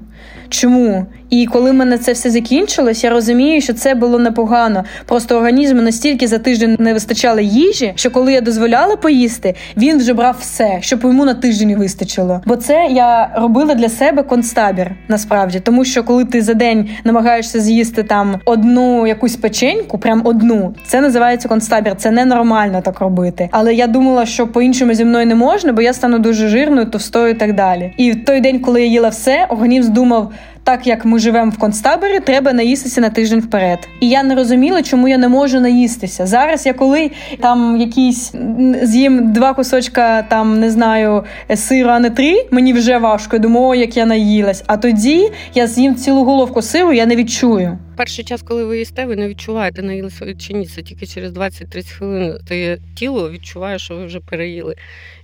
Чому? 0.49 1.05
І 1.33 1.45
коли 1.45 1.73
мене 1.73 1.97
це 1.97 2.11
все 2.11 2.29
закінчилось, 2.29 3.03
я 3.03 3.09
розумію, 3.09 3.61
що 3.61 3.73
це 3.73 3.95
було 3.95 4.19
непогано. 4.19 4.83
Просто 5.05 5.37
організму 5.37 5.81
настільки 5.81 6.27
за 6.27 6.37
тиждень 6.37 6.75
не 6.79 6.93
вистачало 6.93 7.39
їжі, 7.39 7.93
що 7.95 8.11
коли 8.11 8.33
я 8.33 8.41
дозволяла 8.41 8.95
поїсти, 8.95 9.55
він 9.77 9.97
вже 9.97 10.13
брав 10.13 10.35
все, 10.39 10.77
щоб 10.81 11.03
йому 11.03 11.25
на 11.25 11.33
тиждень 11.33 11.75
вистачило. 11.75 12.41
Бо 12.45 12.55
це 12.55 12.87
я 12.91 13.31
робила 13.37 13.75
для 13.75 13.89
себе 13.89 14.23
концтабір 14.23 14.91
насправді, 15.07 15.59
тому 15.59 15.85
що 15.85 16.03
коли 16.03 16.25
ти 16.25 16.41
за 16.41 16.53
день 16.53 16.89
намагаєшся 17.03 17.59
з'їсти 17.59 18.03
там 18.03 18.39
одну 18.45 19.07
якусь 19.07 19.35
печеньку, 19.35 19.97
прям 19.97 20.21
одну, 20.25 20.75
це 20.85 21.01
називається 21.01 21.47
концтабір. 21.47 21.95
Це 21.97 22.11
ненормально 22.11 22.81
так 22.85 22.99
робити. 22.99 23.49
Але 23.51 23.73
я 23.73 23.87
думала, 23.87 24.25
що 24.25 24.47
по-іншому 24.47 24.93
зі 24.93 25.05
мною 25.05 25.25
не 25.25 25.35
можна, 25.35 25.73
бо 25.73 25.81
я 25.81 25.93
стану 25.93 26.19
дуже 26.19 26.47
жирною, 26.47 26.85
товстою 26.85 27.29
і 27.29 27.33
так 27.33 27.55
далі. 27.55 27.93
І 27.97 28.11
в 28.11 28.25
той 28.25 28.41
день, 28.41 28.59
коли 28.59 28.81
я 28.81 28.87
їла 28.87 29.09
все, 29.09 29.45
організм 29.49 29.93
думав 29.93 30.31
так 30.63 30.87
як 30.87 31.05
ми 31.05 31.19
живемо 31.19 31.51
в 31.51 31.57
концтаборі, 31.57 32.19
треба 32.19 32.53
наїстися 32.53 33.01
на 33.01 33.09
тиждень 33.09 33.39
вперед. 33.39 33.79
І 33.99 34.09
я 34.09 34.23
не 34.23 34.35
розуміла, 34.35 34.81
чому 34.81 35.07
я 35.07 35.17
не 35.17 35.27
можу 35.27 35.59
наїстися. 35.59 36.25
Зараз 36.25 36.65
я 36.65 36.73
коли 36.73 37.11
там 37.41 37.77
якісь 37.77 38.33
з'їм 38.81 39.33
два 39.33 39.53
кусочка, 39.53 40.21
там 40.21 40.59
не 40.59 40.71
знаю, 40.71 41.23
сиру, 41.55 41.89
а 41.89 41.99
не 41.99 42.09
три, 42.09 42.45
мені 42.51 42.73
вже 42.73 42.97
важко. 42.97 43.35
Я 43.35 43.39
думаю, 43.39 43.67
о, 43.67 43.75
як 43.75 43.97
я 43.97 44.05
наїлась. 44.05 44.63
А 44.67 44.77
тоді 44.77 45.31
я 45.53 45.67
з'їм 45.67 45.95
цілу 45.95 46.23
головку 46.23 46.61
сиру, 46.61 46.93
я 46.93 47.05
не 47.05 47.15
відчую. 47.15 47.77
Перший 47.97 48.25
час, 48.25 48.41
коли 48.41 48.65
ви 48.65 48.79
їсте, 48.79 49.05
ви 49.05 49.15
не 49.15 49.27
відчуваєте 49.27 49.83
наїлися 49.83 50.35
чи 50.35 50.53
ні. 50.53 50.65
Це 50.65 50.81
тільки 50.81 51.07
через 51.07 51.31
20-30 51.31 51.97
хвилин 51.97 52.37
ти 52.47 52.81
тіло 52.95 53.31
відчуває, 53.31 53.79
що 53.79 53.95
ви 53.95 54.05
вже 54.05 54.19
переїли. 54.19 54.75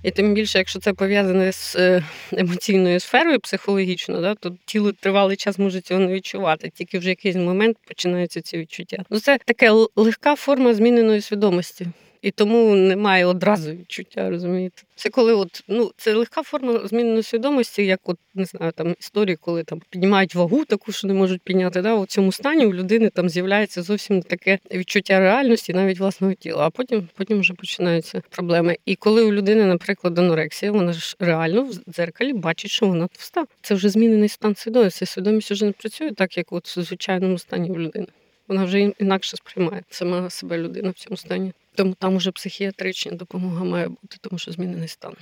І 0.02 0.10
тим 0.10 0.34
більше, 0.34 0.58
якщо 0.58 0.78
це 0.78 0.92
пов'язане 0.92 1.52
з 1.52 1.76
е, 1.76 2.04
емоційною 2.32 3.00
сферою 3.00 3.40
психологічно, 3.40 4.20
да, 4.20 4.34
то 4.34 4.56
тіло 4.64 4.92
тривалий 4.92 5.36
час 5.36 5.58
може 5.58 5.80
цього 5.80 6.00
не 6.00 6.12
відчувати. 6.12 6.70
Тільки 6.74 6.98
вже 6.98 7.08
якийсь 7.08 7.36
момент 7.36 7.76
починаються 7.88 8.40
ці 8.40 8.58
відчуття. 8.58 9.04
Ну 9.10 9.20
це 9.20 9.38
така 9.44 9.86
легка 9.96 10.36
форма 10.36 10.74
зміненої 10.74 11.20
свідомості 11.20 11.86
і 12.22 12.30
тому 12.30 12.74
немає 12.76 13.26
одразу 13.26 13.70
відчуття, 13.70 14.30
розумієте? 14.30 14.82
Це 14.94 15.10
коли 15.10 15.34
от 15.34 15.64
ну 15.68 15.90
це 15.96 16.14
легка 16.14 16.42
форма 16.42 16.80
зміненої 16.84 17.22
свідомості, 17.22 17.86
як 17.86 18.00
от 18.04 18.18
не 18.34 18.44
знаю, 18.44 18.72
там 18.72 18.94
історії, 19.00 19.36
коли 19.40 19.64
там 19.64 19.82
піднімають 19.90 20.34
вагу, 20.34 20.64
таку 20.64 20.92
що 20.92 21.06
не 21.06 21.14
можуть 21.14 21.42
підняти. 21.42 21.82
Да, 21.82 21.94
У 21.94 22.06
цьому 22.06 22.32
стані 22.32 22.66
у 22.66 22.74
людини 22.74 23.10
там 23.10 23.28
з'являється 23.28 23.82
зовсім 23.82 24.22
таке 24.22 24.58
відчуття 24.74 25.20
реальності, 25.20 25.72
навіть 25.72 25.98
власного 25.98 26.34
тіла. 26.34 26.66
А 26.66 26.70
потім 26.70 27.08
потім 27.14 27.40
вже 27.40 27.54
починаються 27.54 28.22
проблеми. 28.30 28.76
І 28.86 28.96
коли 28.96 29.22
у 29.22 29.32
людини, 29.32 29.64
наприклад, 29.64 30.18
анорексія, 30.18 30.72
вона 30.72 30.92
ж 30.92 31.16
реально 31.18 31.62
в 31.62 31.92
дзеркалі 31.92 32.32
бачить, 32.32 32.70
що 32.70 32.86
вона 32.86 33.06
товста. 33.06 33.44
Це 33.62 33.74
вже 33.74 33.88
змінений 33.88 34.28
стан 34.28 34.54
свідомості. 34.54 35.06
Свідомість 35.06 35.50
вже 35.50 35.64
не 35.64 35.72
працює 35.72 36.12
так, 36.12 36.36
як 36.36 36.52
от 36.52 36.76
в 36.76 36.82
звичайному 36.82 37.38
стані 37.38 37.70
у 37.70 37.78
людини. 37.78 38.06
Вона 38.48 38.64
вже 38.64 38.80
інакше 38.80 39.36
сприймає 39.36 39.82
сама 39.90 40.30
себе 40.30 40.58
людина 40.58 40.90
в 40.90 40.94
цьому 40.94 41.16
стані. 41.16 41.52
Тому 41.74 41.94
там 41.94 42.16
уже 42.16 42.32
психіатрична 42.32 43.12
допомога 43.12 43.64
має 43.64 43.88
бути, 43.88 44.16
тому 44.20 44.38
що 44.38 44.52
змінений 44.52 44.88
стан. 44.88 45.12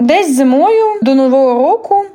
Десь 0.00 0.36
зимою 0.36 1.00
до 1.02 1.14
нового 1.14 1.54
року 1.54 2.06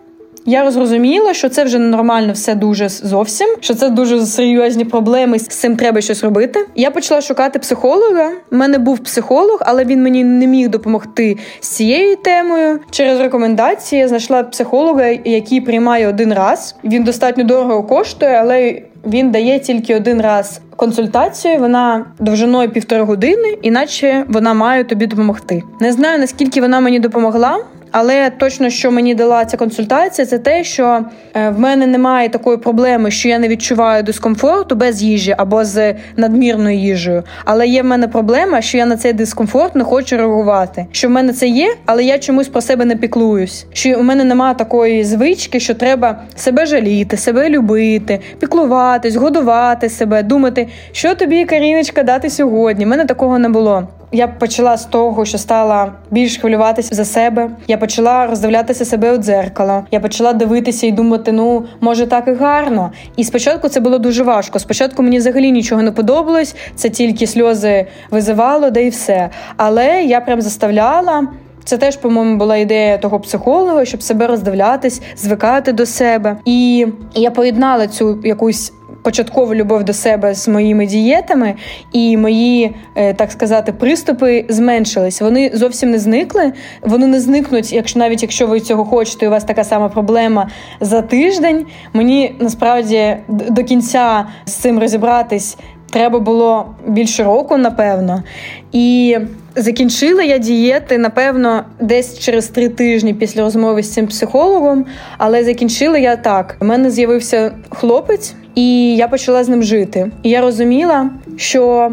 я 0.45 0.71
зрозуміла, 0.71 1.33
що 1.33 1.49
це 1.49 1.63
вже 1.63 1.79
ненормально 1.79 2.33
все 2.33 2.55
дуже 2.55 2.89
зовсім, 2.89 3.47
що 3.59 3.73
це 3.75 3.89
дуже 3.89 4.25
серйозні 4.25 4.85
проблеми. 4.85 5.39
З 5.39 5.47
цим 5.47 5.75
треба 5.75 6.01
щось 6.01 6.23
робити. 6.23 6.65
Я 6.75 6.91
почала 6.91 7.21
шукати 7.21 7.59
психолога. 7.59 8.31
У 8.51 8.55
мене 8.55 8.77
був 8.77 8.99
психолог, 8.99 9.57
але 9.61 9.85
він 9.85 10.03
мені 10.03 10.23
не 10.23 10.47
міг 10.47 10.69
допомогти 10.69 11.37
з 11.59 11.67
цією 11.67 12.15
темою. 12.15 12.79
Через 12.91 13.19
рекомендації 13.19 14.01
я 14.01 14.07
знайшла 14.07 14.43
психолога, 14.43 15.05
який 15.25 15.61
приймає 15.61 16.07
один 16.07 16.33
раз. 16.33 16.75
Він 16.83 17.03
достатньо 17.03 17.43
дорого 17.43 17.83
коштує, 17.83 18.31
але 18.31 18.81
він 19.05 19.31
дає 19.31 19.59
тільки 19.59 19.95
один 19.95 20.21
раз 20.21 20.61
консультацію. 20.75 21.59
Вона 21.59 22.05
довжиною 22.19 22.69
півтори 22.69 23.01
години, 23.01 23.57
іначе 23.61 24.25
вона 24.27 24.53
має 24.53 24.83
тобі 24.83 25.07
допомогти. 25.07 25.63
Не 25.79 25.91
знаю 25.91 26.19
наскільки 26.19 26.61
вона 26.61 26.79
мені 26.79 26.99
допомогла. 26.99 27.57
Але 27.91 28.29
точно, 28.29 28.69
що 28.69 28.91
мені 28.91 29.15
дала 29.15 29.45
ця 29.45 29.57
консультація, 29.57 30.25
це 30.25 30.39
те, 30.39 30.63
що 30.63 31.05
е, 31.33 31.49
в 31.49 31.59
мене 31.59 31.87
немає 31.87 32.29
такої 32.29 32.57
проблеми, 32.57 33.11
що 33.11 33.29
я 33.29 33.39
не 33.39 33.47
відчуваю 33.47 34.03
дискомфорту 34.03 34.75
без 34.75 35.03
їжі 35.03 35.35
або 35.37 35.65
з 35.65 35.95
надмірною 36.17 36.77
їжею. 36.77 37.23
Але 37.45 37.67
є 37.67 37.81
в 37.81 37.85
мене 37.85 38.07
проблема, 38.07 38.61
що 38.61 38.77
я 38.77 38.85
на 38.85 38.97
цей 38.97 39.13
дискомфорт 39.13 39.75
не 39.75 39.83
хочу 39.83 40.17
реагувати. 40.17 40.85
Що 40.91 41.07
в 41.07 41.11
мене 41.11 41.33
це 41.33 41.47
є, 41.47 41.75
але 41.85 42.03
я 42.03 42.19
чомусь 42.19 42.47
про 42.47 42.61
себе 42.61 42.85
не 42.85 42.95
піклуюсь. 42.95 43.65
Що 43.73 43.99
у 43.99 44.03
мене 44.03 44.23
немає 44.23 44.55
такої 44.55 45.03
звички, 45.03 45.59
що 45.59 45.73
треба 45.73 46.21
себе 46.35 46.65
жаліти, 46.65 47.17
себе 47.17 47.49
любити, 47.49 48.19
піклуватись, 48.39 49.15
годувати 49.15 49.89
себе, 49.89 50.23
думати, 50.23 50.67
що 50.91 51.15
тобі 51.15 51.45
Каріночка 51.45 52.03
дати 52.03 52.29
сьогодні. 52.29 52.85
У 52.85 52.89
мене 52.89 53.05
такого 53.05 53.39
не 53.39 53.49
було. 53.49 53.87
Я 54.11 54.27
почала 54.27 54.77
з 54.77 54.85
того, 54.85 55.25
що 55.25 55.37
стала 55.37 55.91
більш 56.11 56.37
хвилюватися 56.37 56.95
за 56.95 57.05
себе. 57.05 57.49
Я 57.67 57.77
почала 57.77 58.27
роздивлятися 58.27 58.85
себе 58.85 59.13
у 59.13 59.17
дзеркало. 59.17 59.83
Я 59.91 59.99
почала 59.99 60.33
дивитися 60.33 60.87
і 60.87 60.91
думати, 60.91 61.31
ну 61.31 61.65
може 61.81 62.07
так 62.07 62.27
і 62.27 62.31
гарно. 62.31 62.91
І 63.15 63.23
спочатку 63.23 63.69
це 63.69 63.79
було 63.79 63.97
дуже 63.97 64.23
важко. 64.23 64.59
Спочатку 64.59 65.03
мені 65.03 65.17
взагалі 65.17 65.51
нічого 65.51 65.81
не 65.81 65.91
подобалось, 65.91 66.55
це 66.75 66.89
тільки 66.89 67.27
сльози 67.27 67.87
визивало, 68.11 68.69
де 68.69 68.85
і 68.85 68.89
все. 68.89 69.29
Але 69.57 70.03
я 70.03 70.21
прям 70.21 70.41
заставляла. 70.41 71.27
Це 71.63 71.77
теж, 71.77 71.97
по-моєму, 71.97 72.37
була 72.37 72.57
ідея 72.57 72.97
того 72.97 73.19
психолога, 73.19 73.85
щоб 73.85 74.03
себе 74.03 74.27
роздивлятись, 74.27 75.01
звикати 75.17 75.71
до 75.73 75.85
себе. 75.85 76.37
І 76.45 76.87
я 77.15 77.31
поєднала 77.31 77.87
цю 77.87 78.19
якусь 78.23 78.73
початкову 79.09 79.55
любов 79.55 79.83
до 79.83 79.93
себе 79.93 80.33
з 80.33 80.47
моїми 80.47 80.85
дієтами, 80.85 81.53
і 81.91 82.17
мої, 82.17 82.75
е, 82.95 83.13
так 83.13 83.31
сказати, 83.31 83.73
приступи 83.73 84.45
зменшились. 84.49 85.21
Вони 85.21 85.51
зовсім 85.53 85.91
не 85.91 85.99
зникли. 85.99 86.53
Вони 86.81 87.07
не 87.07 87.19
зникнуть, 87.19 87.73
якщо 87.73 87.99
навіть 87.99 88.21
якщо 88.21 88.47
ви 88.47 88.59
цього 88.59 88.85
хочете, 88.85 89.25
і 89.25 89.27
у 89.27 89.31
вас 89.31 89.43
така 89.43 89.63
сама 89.63 89.89
проблема 89.89 90.49
за 90.81 91.01
тиждень. 91.01 91.65
Мені 91.93 92.35
насправді 92.39 93.17
до 93.27 93.63
кінця 93.63 94.27
з 94.45 94.53
цим 94.53 94.79
розібратись. 94.79 95.57
Треба 95.89 96.19
було 96.19 96.75
більше 96.87 97.23
року, 97.23 97.57
напевно. 97.57 98.23
І 98.71 99.17
закінчила 99.55 100.23
я 100.23 100.37
дієти, 100.37 100.97
напевно, 100.97 101.63
десь 101.79 102.19
через 102.19 102.47
три 102.47 102.69
тижні 102.69 103.13
після 103.13 103.41
розмови 103.41 103.83
з 103.83 103.93
цим 103.93 104.07
психологом. 104.07 104.85
Але 105.17 105.43
закінчила 105.43 105.97
я 105.97 106.15
так: 106.15 106.57
у 106.61 106.65
мене 106.65 106.91
з'явився 106.91 107.51
хлопець, 107.69 108.33
і 108.55 108.95
я 108.95 109.07
почала 109.07 109.43
з 109.43 109.49
ним 109.49 109.63
жити. 109.63 110.11
І 110.23 110.29
я 110.29 110.41
розуміла, 110.41 111.09
що 111.37 111.91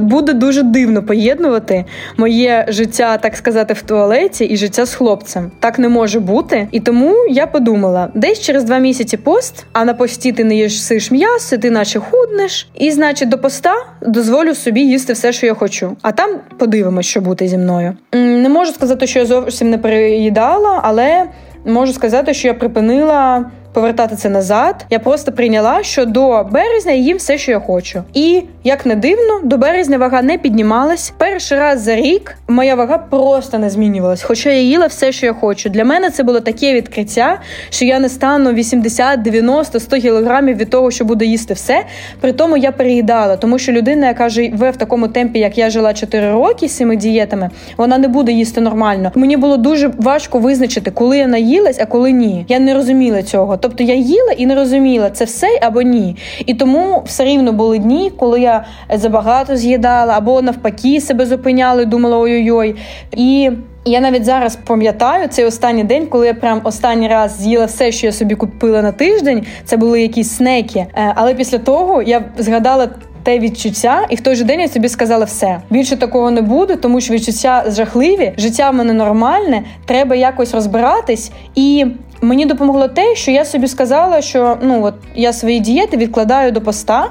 буде 0.00 0.32
дуже 0.32 0.62
дивно 0.62 1.02
поєднувати 1.02 1.84
моє 2.16 2.64
життя, 2.68 3.16
так 3.16 3.36
сказати, 3.36 3.74
в 3.74 3.82
туалеті 3.82 4.44
і 4.44 4.56
життя 4.56 4.86
з 4.86 4.94
хлопцем. 4.94 5.50
Так 5.60 5.78
не 5.78 5.88
може 5.88 6.20
бути. 6.20 6.68
І 6.72 6.80
тому 6.80 7.14
я 7.30 7.46
подумала: 7.46 8.08
десь 8.14 8.40
через 8.40 8.64
два 8.64 8.78
місяці 8.78 9.16
пост, 9.16 9.66
а 9.72 9.84
на 9.84 9.94
пості 9.94 10.32
ти 10.32 10.44
не 10.44 10.56
їсиш 10.56 11.10
м'ясо, 11.10 11.58
ти 11.58 11.70
наче 11.70 12.00
худнеш. 12.00 12.68
І, 12.74 12.90
значить, 12.90 13.28
до 13.28 13.38
поста 13.38 13.74
дозволю 14.02 14.54
собі 14.54 14.80
їсти 14.80 15.12
все, 15.12 15.32
що 15.32 15.46
я 15.46 15.54
хочу. 15.54 15.96
А 16.02 16.12
там 16.12 16.30
подивимось, 16.58 17.06
що 17.06 17.20
буде 17.20 17.48
зі 17.48 17.58
мною. 17.58 17.96
Не 18.12 18.48
можу 18.48 18.72
сказати, 18.72 19.06
що 19.06 19.18
я 19.18 19.26
зовсім 19.26 19.70
не 19.70 19.78
переїдала, 19.78 20.80
але 20.82 21.24
можу 21.64 21.92
сказати, 21.92 22.34
що 22.34 22.48
я 22.48 22.54
припинила 22.54 23.50
повертати 23.72 24.16
це 24.16 24.28
назад. 24.28 24.86
Я 24.90 24.98
просто 24.98 25.32
прийняла, 25.32 25.82
що 25.82 26.04
до 26.04 26.44
березня 26.52 26.92
їм 26.92 27.16
все, 27.16 27.38
що 27.38 27.52
я 27.52 27.60
хочу. 27.60 28.02
І 28.14 28.42
як 28.64 28.86
не 28.86 28.94
дивно, 28.94 29.40
до 29.44 29.58
березня 29.58 29.98
вага 29.98 30.22
не 30.22 30.38
піднімалась. 30.38 31.12
Перший 31.18 31.58
раз 31.58 31.80
за 31.80 31.96
рік 31.96 32.36
моя 32.48 32.74
вага 32.74 32.98
просто 32.98 33.58
не 33.58 33.70
змінювалась, 33.70 34.22
хоча 34.22 34.50
я 34.50 34.60
їла 34.60 34.86
все, 34.86 35.12
що 35.12 35.26
я 35.26 35.32
хочу. 35.32 35.68
Для 35.68 35.84
мене 35.84 36.10
це 36.10 36.22
було 36.22 36.40
таке 36.40 36.74
відкриття, 36.74 37.40
що 37.70 37.84
я 37.84 37.98
не 37.98 38.08
стану 38.08 38.52
80, 38.52 39.22
90, 39.22 39.80
100 39.80 39.96
кілограмів 39.96 40.56
від 40.56 40.70
того, 40.70 40.90
що 40.90 41.04
буду 41.04 41.24
їсти 41.24 41.54
все. 41.54 41.84
При 42.20 42.32
тому 42.32 42.56
я 42.56 42.72
переїдала, 42.72 43.36
тому 43.36 43.58
що 43.58 43.72
людина, 43.72 44.06
яка 44.06 44.28
живе 44.28 44.70
в 44.70 44.76
такому 44.76 45.08
темпі, 45.08 45.38
як 45.38 45.58
я 45.58 45.70
жила 45.70 45.94
4 45.94 46.32
роки 46.32 46.68
з 46.68 46.76
цими 46.76 46.96
дієтами, 46.96 47.50
вона 47.76 47.98
не 47.98 48.08
буде 48.08 48.32
їсти 48.32 48.60
нормально. 48.60 49.12
Мені 49.14 49.36
було 49.36 49.56
дуже 49.56 49.90
важко 49.98 50.38
визначити, 50.38 50.90
коли 50.90 51.18
я 51.18 51.26
наїлась, 51.26 51.78
а 51.80 51.86
коли 51.86 52.12
ні. 52.12 52.44
Я 52.48 52.58
не 52.58 52.74
розуміла 52.74 53.22
цього. 53.22 53.56
Тобто 53.60 53.84
я 53.84 53.94
їла 53.94 54.32
і 54.36 54.46
не 54.46 54.54
розуміла, 54.54 55.10
це 55.10 55.24
все 55.24 55.58
або 55.62 55.82
ні. 55.82 56.16
І 56.46 56.54
тому 56.54 57.02
все 57.06 57.24
рівно 57.24 57.52
були 57.52 57.78
дні, 57.78 58.12
коли 58.18 58.40
я 58.40 58.64
забагато 58.94 59.56
з'їдала, 59.56 60.14
або 60.16 60.42
навпаки 60.42 61.00
себе 61.00 61.26
зупиняла 61.26 61.84
думала 61.90 62.18
ой-ой-ой. 62.18 62.74
І 63.16 63.50
я 63.84 64.00
навіть 64.00 64.24
зараз 64.24 64.56
пам'ятаю 64.56 65.28
цей 65.28 65.44
останній 65.44 65.84
день, 65.84 66.06
коли 66.06 66.26
я 66.26 66.34
прям 66.34 66.60
останній 66.64 67.08
раз 67.08 67.40
з'їла 67.40 67.64
все, 67.64 67.92
що 67.92 68.06
я 68.06 68.12
собі 68.12 68.34
купила 68.34 68.82
на 68.82 68.92
тиждень. 68.92 69.46
Це 69.64 69.76
були 69.76 70.02
якісь 70.02 70.30
снеки. 70.30 70.86
Е, 70.94 71.12
але 71.16 71.34
після 71.34 71.58
того 71.58 72.02
я 72.02 72.24
згадала. 72.38 72.88
Те 73.22 73.38
відчуття, 73.38 74.06
і 74.10 74.14
в 74.14 74.20
той 74.20 74.34
же 74.34 74.44
день 74.44 74.60
я 74.60 74.68
собі 74.68 74.88
сказала 74.88 75.24
все. 75.24 75.60
Більше 75.70 75.96
такого 75.96 76.30
не 76.30 76.42
буде, 76.42 76.76
тому 76.76 77.00
що 77.00 77.14
відчуття 77.14 77.64
жахливі, 77.68 78.32
життя 78.36 78.70
в 78.70 78.74
мене 78.74 78.92
нормальне, 78.92 79.62
треба 79.86 80.16
якось 80.16 80.54
розбиратись. 80.54 81.32
І 81.54 81.86
Мені 82.20 82.46
допомогло 82.46 82.88
те, 82.88 83.14
що 83.14 83.30
я 83.30 83.44
собі 83.44 83.68
сказала, 83.68 84.20
що 84.20 84.58
ну 84.62 84.84
от 84.84 84.94
я 85.14 85.32
свої 85.32 85.60
дієти 85.60 85.96
відкладаю 85.96 86.52
до 86.52 86.60
поста. 86.60 87.08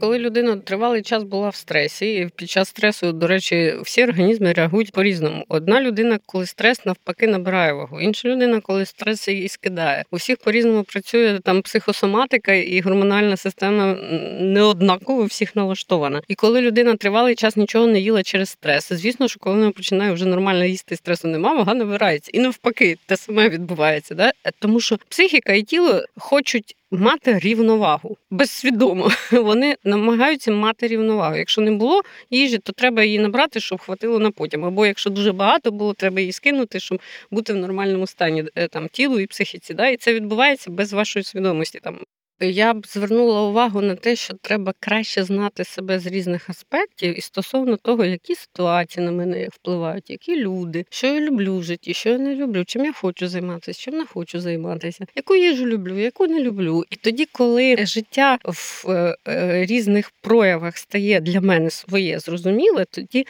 Коли 0.00 0.18
людина 0.18 0.56
тривалий 0.56 1.02
час 1.02 1.22
була 1.22 1.48
в 1.48 1.54
стресі, 1.54 2.14
і 2.14 2.28
під 2.36 2.50
час 2.50 2.68
стресу, 2.68 3.12
до 3.12 3.26
речі, 3.26 3.74
всі 3.82 4.04
організми 4.04 4.52
реагують 4.52 4.92
по-різному. 4.92 5.44
Одна 5.48 5.80
людина, 5.80 6.18
коли 6.26 6.46
стрес 6.46 6.86
навпаки 6.86 7.26
набирає 7.26 7.72
вагу, 7.72 8.00
інша 8.00 8.28
людина, 8.28 8.60
коли 8.60 8.86
стрес 8.86 9.28
її 9.28 9.48
скидає. 9.48 10.04
У 10.10 10.16
всіх 10.16 10.36
по-різному 10.36 10.82
працює 10.82 11.40
там 11.44 11.62
психосоматика 11.62 12.52
і 12.52 12.80
гормональна 12.80 13.36
система 13.36 13.94
неоднаково 14.40 15.24
всіх 15.24 15.56
налаштована. 15.56 16.22
І 16.28 16.34
коли 16.34 16.60
людина 16.60 16.96
тривалий 16.96 17.34
час 17.34 17.56
нічого 17.56 17.86
не 17.86 18.00
їла 18.00 18.22
через 18.22 18.50
стрес, 18.50 18.92
звісно, 18.92 19.28
що 19.28 19.40
коли 19.40 19.56
вона 19.56 19.70
починає 19.70 20.12
вже 20.12 20.26
нормально 20.26 20.64
їсти 20.64 20.96
стресу, 20.96 21.28
нема, 21.28 21.54
вага 21.54 21.74
набирається. 21.74 22.30
І 22.34 22.38
навпаки, 22.38 22.96
те 23.06 23.16
саме 23.16 23.48
відбувається. 23.48 24.14
Да? 24.14 24.32
Тому 24.58 24.80
що 24.80 24.98
психіка 25.08 25.52
і 25.52 25.62
тіло 25.62 26.02
хочуть 26.16 26.76
мати 26.96 27.38
рівновагу 27.38 28.16
безсвідомо. 28.30 29.10
Вони 29.32 29.76
намагаються 29.84 30.52
мати 30.52 30.86
рівновагу. 30.86 31.36
Якщо 31.36 31.60
не 31.60 31.70
було 31.70 32.02
їжі, 32.30 32.58
то 32.58 32.72
треба 32.72 33.02
її 33.02 33.18
набрати, 33.18 33.60
щоб 33.60 33.80
хватило 33.80 34.18
на 34.18 34.30
потім. 34.30 34.64
Або 34.64 34.86
якщо 34.86 35.10
дуже 35.10 35.32
багато 35.32 35.70
було, 35.70 35.94
треба 35.94 36.20
її 36.20 36.32
скинути, 36.32 36.80
щоб 36.80 37.00
бути 37.30 37.52
в 37.52 37.56
нормальному 37.56 38.06
стані 38.06 38.44
е, 38.54 38.68
там 38.68 38.88
тілу 38.88 39.20
і 39.20 39.26
психіці. 39.26 39.74
Да? 39.74 39.88
І 39.88 39.96
це 39.96 40.14
відбувається 40.14 40.70
без 40.70 40.92
вашої 40.92 41.24
свідомості. 41.24 41.80
Там 41.82 41.98
я 42.40 42.74
б 42.74 42.86
звернула 42.86 43.42
увагу 43.42 43.80
на 43.80 43.94
те, 43.94 44.16
що 44.16 44.34
треба 44.34 44.74
краще 44.80 45.24
знати 45.24 45.64
себе 45.64 45.98
з 45.98 46.06
різних 46.06 46.50
аспектів 46.50 47.18
і 47.18 47.20
стосовно 47.20 47.76
того, 47.76 48.04
які 48.04 48.34
ситуації 48.34 49.06
на 49.06 49.12
мене 49.12 49.48
впливають, 49.52 50.10
які 50.10 50.36
люди, 50.36 50.84
що 50.90 51.06
я 51.06 51.20
люблю 51.20 51.58
в 51.58 51.62
житті, 51.62 51.94
що 51.94 52.08
я 52.08 52.18
не 52.18 52.34
люблю, 52.34 52.64
чим 52.64 52.84
я 52.84 52.92
хочу 52.92 53.28
займатися, 53.28 53.80
чим 53.80 53.94
не 53.94 54.06
хочу 54.06 54.40
займатися, 54.40 55.06
яку 55.14 55.36
їжу 55.36 55.66
люблю, 55.66 55.98
яку 55.98 56.26
не 56.26 56.40
люблю. 56.40 56.84
І 56.90 56.96
тоді, 56.96 57.26
коли 57.32 57.86
життя 57.86 58.38
в 58.44 58.84
е, 58.88 59.16
е, 59.28 59.66
різних 59.66 60.10
проявах 60.20 60.78
стає 60.78 61.20
для 61.20 61.40
мене 61.40 61.70
своє 61.70 62.18
зрозуміле, 62.18 62.84
тоді 62.90 63.26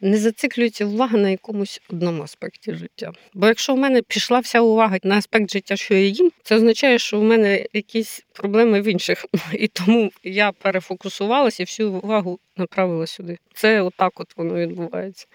не 0.00 0.18
зациклюється 0.18 0.86
увага 0.86 1.18
на 1.18 1.30
якомусь 1.30 1.80
одному 1.90 2.22
аспекті 2.22 2.74
життя. 2.74 3.12
Бо 3.34 3.46
якщо 3.46 3.74
в 3.74 3.78
мене 3.78 4.02
пішла 4.02 4.38
вся 4.38 4.60
увага 4.60 4.98
на 5.02 5.18
аспект 5.18 5.50
життя, 5.50 5.76
що 5.76 5.94
я 5.94 6.00
їм, 6.00 6.30
це 6.42 6.56
означає, 6.56 6.98
що 6.98 7.20
в 7.20 7.24
мене 7.24 7.66
якісь 7.72 8.24
проблеми 8.32 8.80
в 8.80 8.84
інших. 8.84 9.26
І 9.52 9.68
тому 9.68 10.10
я 10.22 10.52
перефокусувалася 10.52 11.62
і 11.62 11.66
всю 11.66 11.92
увагу 11.92 12.38
направила 12.56 13.06
сюди. 13.06 13.38
Це 13.54 13.82
отак 13.82 14.20
от 14.20 14.36
воно 14.36 14.54
відбувається. 14.54 15.26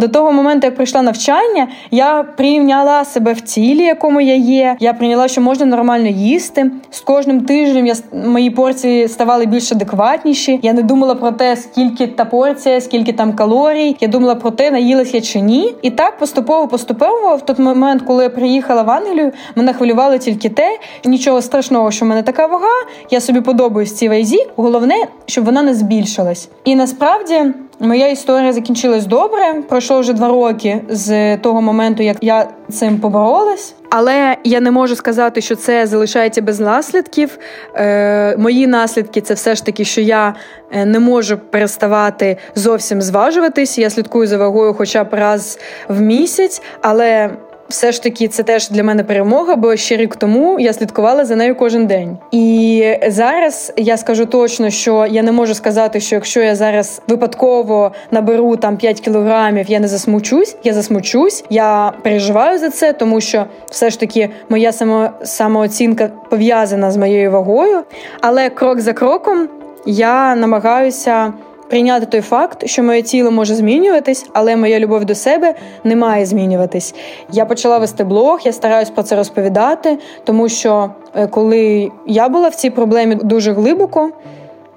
До 0.00 0.08
того 0.08 0.32
моменту, 0.32 0.66
як 0.66 0.76
прийшла 0.76 1.02
навчання, 1.02 1.68
я 1.90 2.22
прийняла 2.22 3.04
себе 3.04 3.32
в 3.32 3.40
тілі, 3.40 3.82
якому 3.82 4.20
я 4.20 4.34
є. 4.34 4.76
Я 4.80 4.94
прийняла, 4.94 5.28
що 5.28 5.40
можна 5.40 5.66
нормально 5.66 6.08
їсти. 6.08 6.70
З 6.90 7.00
кожним 7.00 7.40
тижнем 7.40 7.86
я 7.86 7.94
мої 8.12 8.50
порції 8.50 9.08
ставали 9.08 9.46
більш 9.46 9.72
адекватніші. 9.72 10.60
Я 10.62 10.72
не 10.72 10.82
думала 10.82 11.14
про 11.14 11.32
те, 11.32 11.56
скільки 11.56 12.06
та 12.06 12.24
порція, 12.24 12.80
скільки 12.80 13.12
там 13.12 13.32
калорій. 13.32 13.96
Я 14.00 14.08
думала 14.08 14.34
про 14.34 14.50
те, 14.50 14.70
наїлась 14.70 15.14
я 15.14 15.20
чи 15.20 15.40
ні. 15.40 15.74
І 15.82 15.90
так 15.90 16.18
поступово 16.18 16.68
поступово 16.68 17.36
в 17.36 17.40
той 17.40 17.56
момент, 17.58 18.02
коли 18.02 18.22
я 18.24 18.30
приїхала 18.30 18.82
в 18.82 18.90
Англію, 18.90 19.32
мене 19.54 19.72
хвилювало 19.72 20.18
тільки 20.18 20.48
те, 20.48 20.78
нічого 21.04 21.42
страшного, 21.42 21.90
що 21.90 22.04
в 22.04 22.08
мене 22.08 22.22
така 22.22 22.46
вага. 22.46 22.84
Я 23.10 23.20
собі 23.20 23.40
подобаюсь 23.40 23.94
цій 23.94 24.08
вазі. 24.08 24.46
Головне, 24.56 24.94
щоб 25.26 25.44
вона 25.44 25.62
не 25.62 25.74
збільшилась. 25.74 26.48
І 26.64 26.74
насправді. 26.74 27.44
Моя 27.80 28.08
історія 28.08 28.52
закінчилась 28.52 29.06
добре. 29.06 29.62
Пройшло 29.68 30.00
вже 30.00 30.12
два 30.12 30.28
роки 30.28 30.80
з 30.88 31.36
того 31.36 31.62
моменту, 31.62 32.02
як 32.02 32.16
я 32.20 32.48
цим 32.70 33.00
поборолась. 33.00 33.74
Але 33.90 34.36
я 34.44 34.60
не 34.60 34.70
можу 34.70 34.96
сказати, 34.96 35.40
що 35.40 35.56
це 35.56 35.86
залишається 35.86 36.42
без 36.42 36.60
наслідків. 36.60 37.38
Е, 37.74 38.36
Мої 38.36 38.66
наслідки 38.66 39.20
це 39.20 39.34
все 39.34 39.54
ж 39.54 39.64
таки, 39.64 39.84
що 39.84 40.00
я 40.00 40.34
е, 40.70 40.84
не 40.84 40.98
можу 40.98 41.38
переставати 41.38 42.36
зовсім 42.54 43.02
зважуватись. 43.02 43.78
Я 43.78 43.90
слідкую 43.90 44.26
за 44.26 44.38
вагою, 44.38 44.74
хоча 44.74 45.04
б 45.04 45.08
раз 45.14 45.58
в 45.88 46.00
місяць, 46.00 46.62
але 46.80 47.30
все 47.68 47.92
ж 47.92 48.02
таки 48.02 48.28
це 48.28 48.42
теж 48.42 48.70
для 48.70 48.82
мене 48.82 49.04
перемога, 49.04 49.56
бо 49.56 49.76
ще 49.76 49.96
рік 49.96 50.16
тому 50.16 50.60
я 50.60 50.72
слідкувала 50.72 51.24
за 51.24 51.36
нею 51.36 51.54
кожен 51.54 51.86
день. 51.86 52.18
І 52.32 52.84
зараз 53.08 53.72
я 53.76 53.96
скажу 53.96 54.26
точно, 54.26 54.70
що 54.70 55.06
я 55.10 55.22
не 55.22 55.32
можу 55.32 55.54
сказати, 55.54 56.00
що 56.00 56.14
якщо 56.14 56.40
я 56.40 56.54
зараз 56.54 57.02
випадково 57.08 57.92
наберу 58.10 58.56
там 58.56 58.76
5 58.76 59.00
кілограмів, 59.00 59.70
я 59.70 59.80
не 59.80 59.88
засмучусь, 59.88 60.56
я 60.64 60.72
засмучусь, 60.72 61.44
я 61.50 61.92
переживаю 62.02 62.58
за 62.58 62.70
це, 62.70 62.92
тому 62.92 63.20
що 63.20 63.44
все 63.70 63.90
ж 63.90 64.00
таки 64.00 64.30
моя 64.48 64.72
само, 64.72 65.10
самооцінка 65.24 66.10
пов'язана 66.30 66.90
з 66.90 66.96
моєю 66.96 67.30
вагою. 67.30 67.82
Але 68.20 68.50
крок 68.50 68.80
за 68.80 68.92
кроком 68.92 69.48
я 69.86 70.34
намагаюся 70.34 71.32
прийняти 71.68 72.06
той 72.06 72.20
факт, 72.20 72.66
що 72.66 72.82
моє 72.82 73.02
тіло 73.02 73.30
може 73.30 73.54
змінюватись, 73.54 74.26
але 74.32 74.56
моя 74.56 74.80
любов 74.80 75.04
до 75.04 75.14
себе 75.14 75.54
не 75.84 75.96
має 75.96 76.26
змінюватись. 76.26 76.94
Я 77.32 77.44
почала 77.44 77.78
вести 77.78 78.04
блог, 78.04 78.40
я 78.44 78.52
стараюсь 78.52 78.90
про 78.90 79.02
це 79.02 79.16
розповідати, 79.16 79.98
тому 80.24 80.48
що 80.48 80.90
е, 81.14 81.26
коли 81.26 81.90
я 82.06 82.28
була 82.28 82.48
в 82.48 82.54
цій 82.54 82.70
проблемі 82.70 83.14
дуже 83.14 83.52
глибоко. 83.52 84.10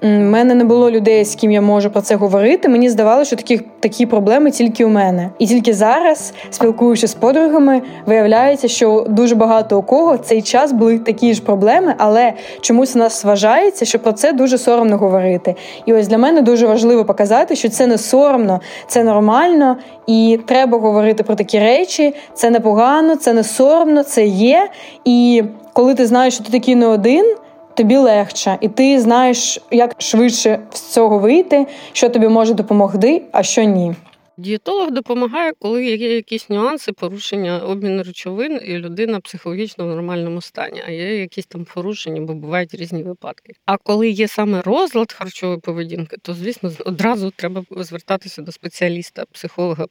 У 0.01 0.07
мене 0.07 0.55
не 0.55 0.63
було 0.63 0.91
людей, 0.91 1.25
з 1.25 1.35
ким 1.35 1.51
я 1.51 1.61
можу 1.61 1.89
про 1.89 2.01
це 2.01 2.15
говорити. 2.15 2.69
Мені 2.69 2.89
здавалося, 2.89 3.27
що 3.27 3.35
такі 3.35 3.61
такі 3.79 4.05
проблеми 4.05 4.51
тільки 4.51 4.85
у 4.85 4.89
мене. 4.89 5.29
І 5.39 5.47
тільки 5.47 5.73
зараз, 5.73 6.33
спілкуючись 6.49 7.11
з 7.11 7.13
подругами, 7.13 7.81
виявляється, 8.05 8.67
що 8.67 9.05
дуже 9.09 9.35
багато 9.35 9.79
у 9.79 9.81
кого 9.81 10.15
в 10.15 10.19
цей 10.19 10.41
час 10.41 10.71
були 10.71 10.99
такі 10.99 11.33
ж 11.33 11.41
проблеми, 11.41 11.95
але 11.97 12.33
чомусь 12.61 12.95
у 12.95 12.99
нас 12.99 13.23
вважається, 13.23 13.85
що 13.85 13.99
про 13.99 14.11
це 14.11 14.33
дуже 14.33 14.57
соромно 14.57 14.97
говорити. 14.97 15.55
І 15.85 15.93
ось 15.93 16.07
для 16.07 16.17
мене 16.17 16.41
дуже 16.41 16.67
важливо 16.67 17.05
показати, 17.05 17.55
що 17.55 17.69
це 17.69 17.87
не 17.87 17.97
соромно, 17.97 18.61
це 18.87 19.03
нормально, 19.03 19.77
і 20.07 20.39
треба 20.45 20.77
говорити 20.77 21.23
про 21.23 21.35
такі 21.35 21.59
речі. 21.59 22.15
Це 22.33 22.49
не 22.49 22.59
погано, 22.59 23.15
це 23.15 23.33
не 23.33 23.43
соромно, 23.43 24.03
це 24.03 24.25
є. 24.25 24.69
І 25.05 25.43
коли 25.73 25.95
ти 25.95 26.05
знаєш, 26.05 26.33
що 26.33 26.43
ти 26.43 26.51
такий 26.51 26.75
не 26.75 26.87
один 26.87 27.35
тобі 27.79 27.97
легше, 27.97 28.57
і 28.61 28.69
ти 28.69 28.99
знаєш, 28.99 29.59
як 29.71 30.01
швидше 30.01 30.59
з 30.71 30.81
цього 30.81 31.19
вийти, 31.19 31.67
що 31.91 32.09
тобі 32.09 32.27
може 32.27 32.53
допомогти, 32.53 33.21
а 33.31 33.43
що 33.43 33.63
ні. 33.63 33.95
Дієтолог 34.37 34.91
допомагає, 34.91 35.51
коли 35.59 35.85
є 35.85 36.15
якісь 36.15 36.49
нюанси, 36.49 36.91
порушення 36.91 37.59
обміну 37.59 38.03
речовин, 38.03 38.59
і 38.65 38.77
людина 38.77 39.19
психологічно 39.19 39.85
в 39.85 39.87
нормальному 39.87 40.41
стані, 40.41 40.83
а 40.87 40.91
є 40.91 41.19
якісь 41.19 41.45
там 41.45 41.65
порушення, 41.73 42.21
бо 42.21 42.33
бувають 42.33 42.73
різні 42.73 43.03
випадки. 43.03 43.53
А 43.65 43.77
коли 43.77 44.09
є 44.09 44.27
саме 44.27 44.61
розлад 44.61 45.13
харчової 45.13 45.59
поведінки, 45.59 46.17
то 46.21 46.33
звісно 46.33 46.71
одразу 46.85 47.31
треба 47.31 47.63
звертатися 47.77 48.41
до 48.41 48.51
спеціаліста, 48.51 49.23
психолога, 49.31 49.85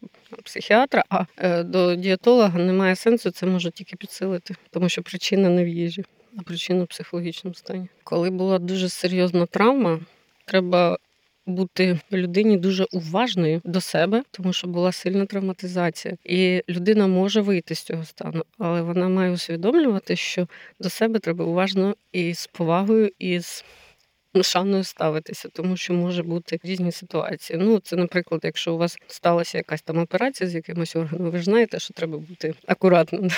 психіатра. 0.45 1.05
А 1.09 1.25
е, 1.39 1.63
до 1.63 1.95
дієтолога 1.95 2.59
немає 2.59 2.97
сенсу, 2.97 3.31
це 3.31 3.47
може 3.47 3.71
тільки 3.71 3.97
підсилити, 3.97 4.55
тому 4.71 4.89
що 4.89 5.03
причина 5.03 5.49
не 5.49 5.65
в 5.65 5.69
їжі 5.69 6.05
в 6.33 6.87
психологічному 6.87 7.55
стані. 7.55 7.87
Коли 8.05 8.31
була 8.31 8.59
дуже 8.59 8.89
серйозна 8.89 9.47
травма, 9.47 10.01
треба 10.45 10.99
бути 11.47 11.99
людині 12.13 12.57
дуже 12.57 12.87
уважною 12.93 13.61
до 13.65 13.81
себе, 13.81 14.23
тому 14.31 14.53
що 14.53 14.67
була 14.67 14.93
сильна 14.93 15.27
травматизація, 15.27 16.17
і 16.25 16.63
людина 16.69 17.07
може 17.07 17.41
вийти 17.41 17.75
з 17.75 17.83
цього 17.83 18.05
стану, 18.05 18.45
але 18.59 18.83
вона 18.83 19.09
має 19.09 19.31
усвідомлювати, 19.31 20.17
що 20.17 20.49
до 20.81 20.91
себе 20.91 21.19
треба 21.19 21.45
уважно 21.45 21.97
і 22.13 22.35
з 22.35 22.47
повагою, 22.47 23.11
і 23.19 23.41
з 23.41 23.65
шаною 24.43 24.85
ставитися, 24.85 25.49
тому 25.53 25.77
що 25.77 25.95
може 25.95 26.23
бути 26.23 26.61
різні 26.63 26.93
ситуації. 26.93 27.59
Ну, 27.63 27.79
це, 27.79 27.97
наприклад, 27.97 28.41
якщо 28.45 28.75
у 28.75 28.79
вас 28.79 28.99
сталася 29.07 29.59
якась 29.59 29.83
там 29.83 29.99
операція 29.99 30.51
з 30.51 30.55
якимось 30.55 30.97
органом, 30.97 31.31
ви 31.31 31.39
ж 31.39 31.45
знаєте, 31.45 31.79
що 31.79 31.95
треба 31.95 32.19
бути 32.19 32.55
акуратним 32.67 33.31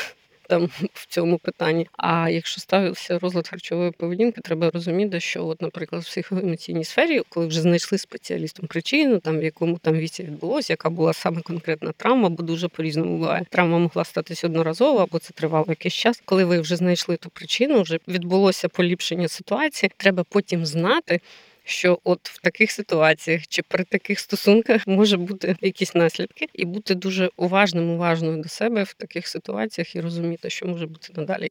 там 0.50 0.68
в 0.94 1.06
цьому 1.06 1.38
питанні. 1.38 1.86
А 1.96 2.28
якщо 2.28 2.60
ставився 2.60 3.18
розлад 3.18 3.48
харчової 3.48 3.90
поведінки, 3.90 4.40
треба 4.40 4.70
розуміти, 4.70 5.20
що, 5.20 5.46
от, 5.46 5.62
наприклад, 5.62 6.02
в 6.02 6.06
психоемоційній 6.06 6.84
сфері, 6.84 7.22
коли 7.28 7.46
вже 7.46 7.60
знайшли 7.60 7.98
спеціалістом 7.98 8.66
причину, 8.66 9.18
там 9.18 9.38
в 9.38 9.44
якому 9.44 9.78
там 9.78 9.94
віці 9.94 10.22
відбулося, 10.22 10.72
яка 10.72 10.90
була 10.90 11.12
саме 11.12 11.40
конкретна 11.40 11.92
травма, 11.92 12.28
бо 12.28 12.42
дуже 12.42 12.68
по-різному 12.68 13.18
буває. 13.18 13.46
Травма 13.50 13.78
могла 13.78 14.04
статись 14.04 14.44
одноразово, 14.44 14.98
або 14.98 15.18
це 15.18 15.32
тривало 15.32 15.66
якийсь 15.68 15.94
час. 15.94 16.22
Коли 16.24 16.44
ви 16.44 16.60
вже 16.60 16.76
знайшли 16.76 17.16
ту 17.16 17.30
причину, 17.30 17.82
вже 17.82 17.98
відбулося 18.08 18.68
поліпшення 18.68 19.28
ситуації. 19.28 19.90
Треба 19.96 20.24
потім 20.28 20.66
знати 20.66 21.20
що 21.70 21.98
от 22.04 22.28
в 22.28 22.40
таких 22.40 22.70
ситуаціях 22.70 23.46
чи 23.48 23.62
при 23.62 23.85
таких 23.85 24.20
стосунках 24.20 24.83
може 24.87 25.16
бути 25.16 25.56
якісь 25.61 25.94
наслідки, 25.94 26.46
і 26.54 26.64
бути 26.64 26.94
дуже 26.94 27.30
уважним, 27.37 27.90
уважною 27.90 28.42
до 28.42 28.48
себе 28.48 28.83
в 28.83 28.94
таких 28.94 29.28
ситуаціях 29.28 29.96
і 29.96 30.00
розуміти, 30.00 30.50
що 30.50 30.66
може 30.66 30.87
бути 30.87 31.12
надалі. 31.16 31.48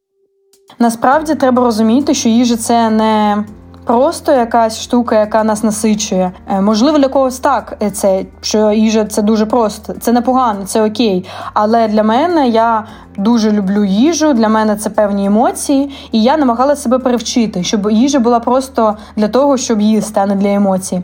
Насправді 0.79 1.35
треба 1.35 1.63
розуміти, 1.63 2.13
що 2.13 2.29
їжа 2.29 2.57
це 2.57 2.89
не 2.89 3.45
просто 3.85 4.31
якась 4.31 4.81
штука, 4.81 5.19
яка 5.19 5.43
нас 5.43 5.63
насичує. 5.63 6.31
Е, 6.47 6.61
можливо, 6.61 6.97
для 6.97 7.07
когось 7.07 7.39
так 7.39 7.77
е, 7.83 7.91
це 7.91 8.25
що 8.41 8.71
їжа 8.71 9.05
це 9.05 9.21
дуже 9.21 9.45
просто. 9.45 9.93
Це 9.93 10.11
непогано, 10.11 10.59
це 10.65 10.85
окей. 10.85 11.25
Але 11.53 11.87
для 11.87 12.03
мене 12.03 12.47
я 12.47 12.85
дуже 13.17 13.51
люблю 13.51 13.85
їжу. 13.85 14.33
Для 14.33 14.49
мене 14.49 14.75
це 14.75 14.89
певні 14.89 15.25
емоції, 15.25 15.91
і 16.11 16.23
я 16.23 16.37
намагалася 16.37 16.81
себе 16.81 16.99
перевчити, 16.99 17.63
щоб 17.63 17.91
їжа 17.91 18.19
була 18.19 18.39
просто 18.39 18.97
для 19.15 19.27
того, 19.27 19.57
щоб 19.57 19.81
їсти, 19.81 20.19
а 20.19 20.25
не 20.25 20.35
для 20.35 20.53
емоцій. 20.53 21.01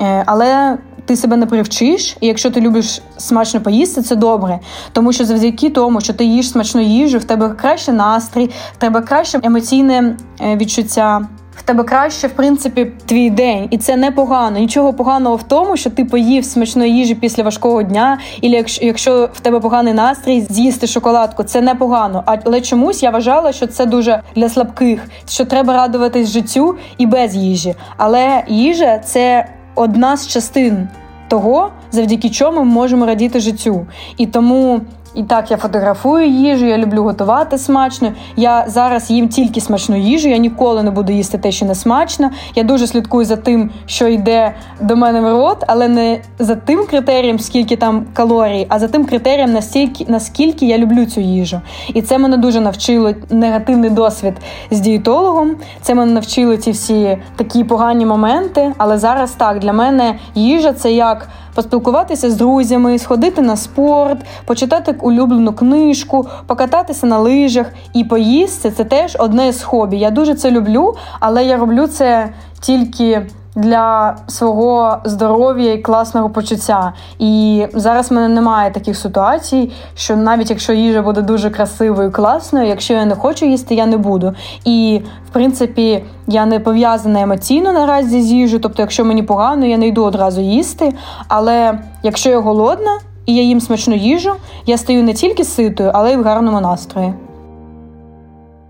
Е, 0.00 0.22
але 0.26 0.78
ти 1.06 1.16
себе 1.16 1.36
не 1.36 1.46
привчиш, 1.46 2.16
і 2.20 2.26
якщо 2.26 2.50
ти 2.50 2.60
любиш 2.60 3.02
смачно 3.16 3.60
поїсти, 3.60 4.02
це 4.02 4.16
добре. 4.16 4.60
Тому 4.92 5.12
що 5.12 5.24
завдяки 5.24 5.70
тому, 5.70 6.00
що 6.00 6.14
ти 6.14 6.24
їш 6.24 6.50
смачну 6.50 6.80
їжу, 6.80 7.18
в 7.18 7.24
тебе 7.24 7.48
краще 7.48 7.92
настрій, 7.92 8.50
в 8.72 8.76
тебе 8.76 9.00
краще 9.00 9.40
емоційне 9.42 10.16
відчуття 10.56 11.26
в 11.56 11.62
тебе 11.62 11.84
краще, 11.84 12.26
в 12.26 12.30
принципі, 12.30 12.92
твій 13.06 13.30
день, 13.30 13.68
і 13.70 13.78
це 13.78 13.96
непогано. 13.96 14.58
Нічого 14.58 14.92
поганого 14.92 15.36
в 15.36 15.42
тому, 15.42 15.76
що 15.76 15.90
ти 15.90 16.04
поїв 16.04 16.44
смачної 16.44 16.96
їжі 16.96 17.14
після 17.14 17.42
важкого 17.42 17.82
дня, 17.82 18.18
і 18.40 18.50
якщо, 18.50 18.84
якщо 18.84 19.28
в 19.32 19.40
тебе 19.40 19.60
поганий 19.60 19.94
настрій, 19.94 20.46
з'їсти 20.50 20.86
шоколадку, 20.86 21.42
це 21.44 21.60
непогано. 21.60 22.24
Але 22.44 22.60
чомусь 22.60 23.02
я 23.02 23.10
вважала, 23.10 23.52
що 23.52 23.66
це 23.66 23.86
дуже 23.86 24.22
для 24.36 24.48
слабких, 24.48 25.00
що 25.28 25.44
треба 25.44 25.72
радуватись 25.72 26.28
життю 26.28 26.76
і 26.98 27.06
без 27.06 27.36
їжі. 27.36 27.74
Але 27.96 28.44
їжа 28.48 28.98
це 28.98 29.48
одна 29.74 30.16
з 30.16 30.28
частин 30.28 30.88
того, 31.28 31.70
завдяки 31.92 32.30
чому 32.30 32.58
ми 32.58 32.64
можемо 32.64 33.06
радіти 33.06 33.40
життю. 33.40 33.86
І 34.16 34.26
тому. 34.26 34.80
І 35.14 35.22
так, 35.22 35.50
я 35.50 35.56
фотографую 35.56 36.28
їжу, 36.28 36.66
я 36.66 36.78
люблю 36.78 37.02
готувати 37.02 37.58
смачно. 37.58 38.12
Я 38.36 38.64
зараз 38.68 39.10
їм 39.10 39.28
тільки 39.28 39.60
смачну 39.60 39.96
їжу. 39.96 40.28
Я 40.28 40.36
ніколи 40.36 40.82
не 40.82 40.90
буду 40.90 41.12
їсти 41.12 41.38
те, 41.38 41.52
що 41.52 41.66
не 41.66 41.74
смачно. 41.74 42.30
Я 42.54 42.62
дуже 42.62 42.86
слідкую 42.86 43.24
за 43.24 43.36
тим, 43.36 43.70
що 43.86 44.08
йде 44.08 44.54
до 44.80 44.96
мене 44.96 45.20
в 45.20 45.28
рот, 45.28 45.64
але 45.66 45.88
не 45.88 46.20
за 46.38 46.54
тим 46.54 46.86
критерієм, 46.86 47.38
скільки 47.38 47.76
там 47.76 48.06
калорій, 48.12 48.66
а 48.68 48.78
за 48.78 48.88
тим 48.88 49.04
критерієм, 49.04 49.52
настільки 49.52 50.04
наскільки 50.08 50.66
я 50.66 50.78
люблю 50.78 51.06
цю 51.06 51.20
їжу. 51.20 51.60
І 51.94 52.02
це 52.02 52.18
мене 52.18 52.36
дуже 52.36 52.60
навчило 52.60 53.12
негативний 53.30 53.90
досвід 53.90 54.34
з 54.70 54.80
дієтологом. 54.80 55.56
Це 55.82 55.94
мене 55.94 56.12
навчило 56.12 56.56
ці 56.56 56.70
всі 56.70 57.18
такі 57.36 57.64
погані 57.64 58.06
моменти. 58.06 58.72
Але 58.78 58.98
зараз 58.98 59.32
так 59.32 59.58
для 59.58 59.72
мене 59.72 60.14
їжа 60.34 60.72
це 60.72 60.92
як 60.92 61.28
поспілкуватися 61.54 62.30
з 62.30 62.34
друзями, 62.34 62.98
сходити 62.98 63.42
на 63.42 63.56
спорт, 63.56 64.18
почитати 64.46 64.96
улюблену 65.00 65.52
книжку, 65.52 66.26
покататися 66.46 67.06
на 67.06 67.18
лижах 67.18 67.66
і 67.94 68.04
поїсти 68.04 68.70
це 68.70 68.84
теж 68.84 69.16
одне 69.20 69.52
з 69.52 69.62
хобі. 69.62 69.98
Я 69.98 70.10
дуже 70.10 70.34
це 70.34 70.50
люблю, 70.50 70.94
але 71.20 71.44
я 71.44 71.56
роблю 71.56 71.86
це 71.86 72.28
тільки 72.60 73.26
для 73.54 74.16
свого 74.26 74.98
здоров'я 75.04 75.72
і 75.72 75.78
класного 75.78 76.30
почуття. 76.30 76.92
І 77.18 77.66
зараз 77.74 78.10
в 78.10 78.14
мене 78.14 78.28
немає 78.28 78.70
таких 78.70 78.96
ситуацій, 78.96 79.72
що 79.96 80.16
навіть 80.16 80.50
якщо 80.50 80.72
їжа 80.72 81.02
буде 81.02 81.22
дуже 81.22 81.50
красивою, 81.50 82.12
класною, 82.12 82.68
якщо 82.68 82.94
я 82.94 83.04
не 83.04 83.14
хочу 83.14 83.46
їсти, 83.46 83.74
я 83.74 83.86
не 83.86 83.96
буду. 83.96 84.34
І 84.64 85.00
в 85.30 85.32
принципі, 85.32 86.04
я 86.26 86.46
не 86.46 86.60
пов'язана 86.60 87.20
емоційно 87.20 87.72
наразі 87.72 88.22
з 88.22 88.32
їжею, 88.32 88.60
тобто, 88.60 88.82
якщо 88.82 89.04
мені 89.04 89.22
погано, 89.22 89.66
я 89.66 89.78
не 89.78 89.86
йду 89.86 90.04
одразу 90.04 90.40
їсти. 90.40 90.92
Але 91.28 91.78
якщо 92.02 92.30
я 92.30 92.38
голодна 92.38 92.98
і 93.26 93.34
я 93.34 93.42
їм 93.42 93.60
смачну 93.60 93.94
їжу, 93.94 94.32
я 94.66 94.78
стаю 94.78 95.02
не 95.02 95.14
тільки 95.14 95.44
ситою, 95.44 95.90
але 95.94 96.12
й 96.12 96.16
в 96.16 96.22
гарному 96.22 96.60
настрої. 96.60 97.14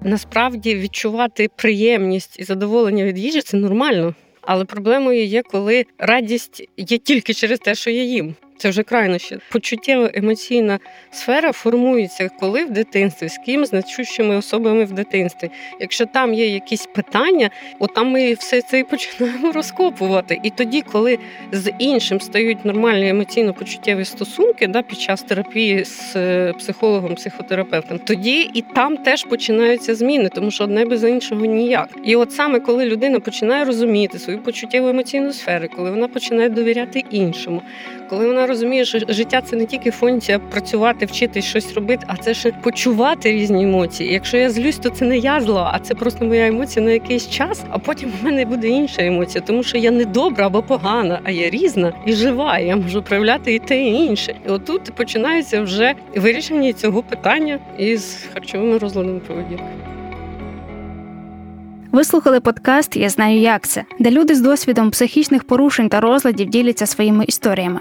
Насправді 0.02 0.74
відчувати 0.74 1.48
приємність 1.56 2.40
і 2.40 2.44
задоволення 2.44 3.04
від 3.04 3.18
їжі 3.18 3.40
це 3.40 3.56
нормально. 3.56 4.14
Але 4.46 4.64
проблемою 4.64 5.24
є, 5.24 5.42
коли 5.42 5.86
радість 5.98 6.68
є 6.76 6.98
тільки 6.98 7.34
через 7.34 7.58
те, 7.58 7.74
що 7.74 7.90
я 7.90 8.02
їм. 8.02 8.34
Це 8.58 8.68
вже 8.68 8.82
крайнощі. 8.82 9.38
Почуттєво 9.52 10.10
емоційна 10.14 10.78
сфера 11.10 11.52
формується 11.52 12.30
коли 12.40 12.64
в 12.64 12.70
дитинстві, 12.70 13.28
з 13.28 13.38
ким 13.38 13.66
значущими 13.66 14.36
особами 14.36 14.84
в 14.84 14.92
дитинстві. 14.92 15.50
Якщо 15.80 16.06
там 16.06 16.34
є 16.34 16.48
якісь 16.48 16.86
питання, 16.86 17.50
от 17.78 17.90
ми 18.04 18.34
все 18.34 18.62
це 18.62 18.78
і 18.78 18.84
починаємо 18.84 19.52
розкопувати. 19.52 20.40
І 20.42 20.50
тоді, 20.50 20.82
коли 20.92 21.18
з 21.52 21.72
іншим 21.78 22.20
стають 22.20 22.64
нормальні 22.64 23.12
емоційно-почуттєві 23.12 24.04
стосунки, 24.04 24.66
да, 24.66 24.82
під 24.82 25.00
час 25.00 25.22
терапії 25.22 25.84
з 25.84 26.16
е, 26.16 26.52
психологом, 26.58 27.14
психотерапевтом, 27.14 27.98
тоді 27.98 28.50
і 28.54 28.64
там 28.74 28.96
теж 28.96 29.24
починаються 29.24 29.94
зміни, 29.94 30.28
тому 30.28 30.50
що 30.50 30.64
одне 30.64 30.84
без 30.84 31.04
іншого 31.04 31.44
ніяк. 31.44 31.88
І 32.04 32.16
от 32.16 32.32
саме 32.32 32.60
коли 32.60 32.86
людина 32.86 33.20
починає 33.20 33.64
розуміти 33.64 34.18
свою 34.18 34.38
почуттєву 34.38 34.88
емоційну 34.88 35.32
сферу, 35.32 35.68
коли 35.76 35.90
вона 35.90 36.08
починає 36.08 36.48
довіряти 36.48 37.04
іншому, 37.10 37.62
коли 38.08 38.26
вона 38.26 38.43
розуміє, 38.46 38.84
що 38.84 38.98
життя 39.08 39.40
це 39.40 39.56
не 39.56 39.66
тільки 39.66 39.90
функція 39.90 40.38
працювати, 40.38 41.06
вчитись 41.06 41.44
щось 41.44 41.74
робити, 41.74 42.06
а 42.06 42.16
це 42.16 42.34
ще 42.34 42.52
почувати 42.52 43.32
різні 43.32 43.64
емоції. 43.64 44.12
Якщо 44.12 44.36
я 44.36 44.50
злюсь, 44.50 44.78
то 44.78 44.88
це 44.90 45.04
не 45.04 45.18
я 45.18 45.40
зла, 45.40 45.70
а 45.74 45.78
це 45.78 45.94
просто 45.94 46.24
моя 46.24 46.46
емоція 46.46 46.84
на 46.84 46.90
якийсь 46.90 47.28
час. 47.28 47.64
А 47.70 47.78
потім 47.78 48.12
в 48.20 48.24
мене 48.24 48.44
буде 48.44 48.68
інша 48.68 49.02
емоція, 49.06 49.44
тому 49.46 49.62
що 49.62 49.78
я 49.78 49.90
не 49.90 50.04
добра 50.04 50.46
або 50.46 50.62
погана, 50.62 51.20
а 51.24 51.30
я 51.30 51.50
різна 51.50 51.92
і 52.06 52.12
жива. 52.12 52.58
Я 52.58 52.76
можу 52.76 53.02
проявляти 53.02 53.54
і 53.54 53.58
те, 53.58 53.82
і 53.82 53.94
інше. 53.94 54.34
І 54.46 54.50
отут 54.50 54.82
починається 54.94 55.62
вже 55.62 55.94
вирішення 56.16 56.72
цього 56.72 57.02
питання 57.02 57.58
із 57.78 58.26
харчовими 58.32 58.78
розладами 58.78 59.20
поведінки. 59.20 59.64
Ви 61.94 62.04
слухали 62.04 62.40
подкаст 62.40 62.96
Я 62.96 63.08
знаю, 63.08 63.38
як 63.38 63.66
це, 63.68 63.84
де 63.98 64.10
люди 64.10 64.34
з 64.34 64.40
досвідом 64.40 64.90
психічних 64.90 65.44
порушень 65.44 65.88
та 65.88 66.00
розладів 66.00 66.48
діляться 66.48 66.86
своїми 66.86 67.24
історіями. 67.24 67.80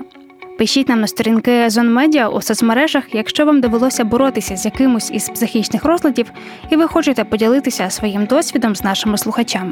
Пишіть 0.58 0.90
нам 0.90 1.02
на 1.02 1.08
сторінки 1.08 1.70
Зон 1.70 1.94
Медіа 1.94 2.30
у 2.30 2.42
соцмережах, 2.42 3.04
якщо 3.12 3.46
вам 3.46 3.62
довелося 3.62 4.04
боротися 4.04 4.58
з 4.58 4.66
якимось 4.66 5.12
із 5.12 5.30
психічних 5.30 5.86
розладів, 5.86 6.32
і 6.70 6.76
ви 6.76 6.88
хочете 6.88 7.24
поділитися 7.24 7.90
своїм 7.90 8.26
досвідом 8.26 8.76
з 8.76 8.84
нашими 8.84 9.18
слухачами. 9.18 9.72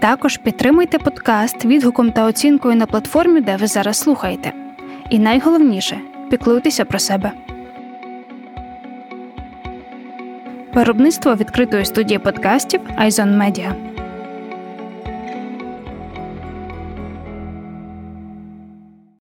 Також 0.00 0.36
підтримуйте 0.36 0.98
подкаст 0.98 1.64
відгуком 1.64 2.12
та 2.12 2.24
оцінкою 2.24 2.76
на 2.76 2.86
платформі, 2.86 3.40
де 3.40 3.56
ви 3.56 3.66
зараз 3.66 3.98
слухаєте. 3.98 4.52
І 5.10 5.18
найголовніше 5.18 6.00
піклуйтеся 6.30 6.84
про 6.84 6.98
себе. 6.98 7.32
Виробництво 10.74 11.34
відкритої 11.34 11.84
студії 11.84 12.18
подкастів 12.18 12.80
Айзон 12.96 13.36
Медіа. 13.36 13.89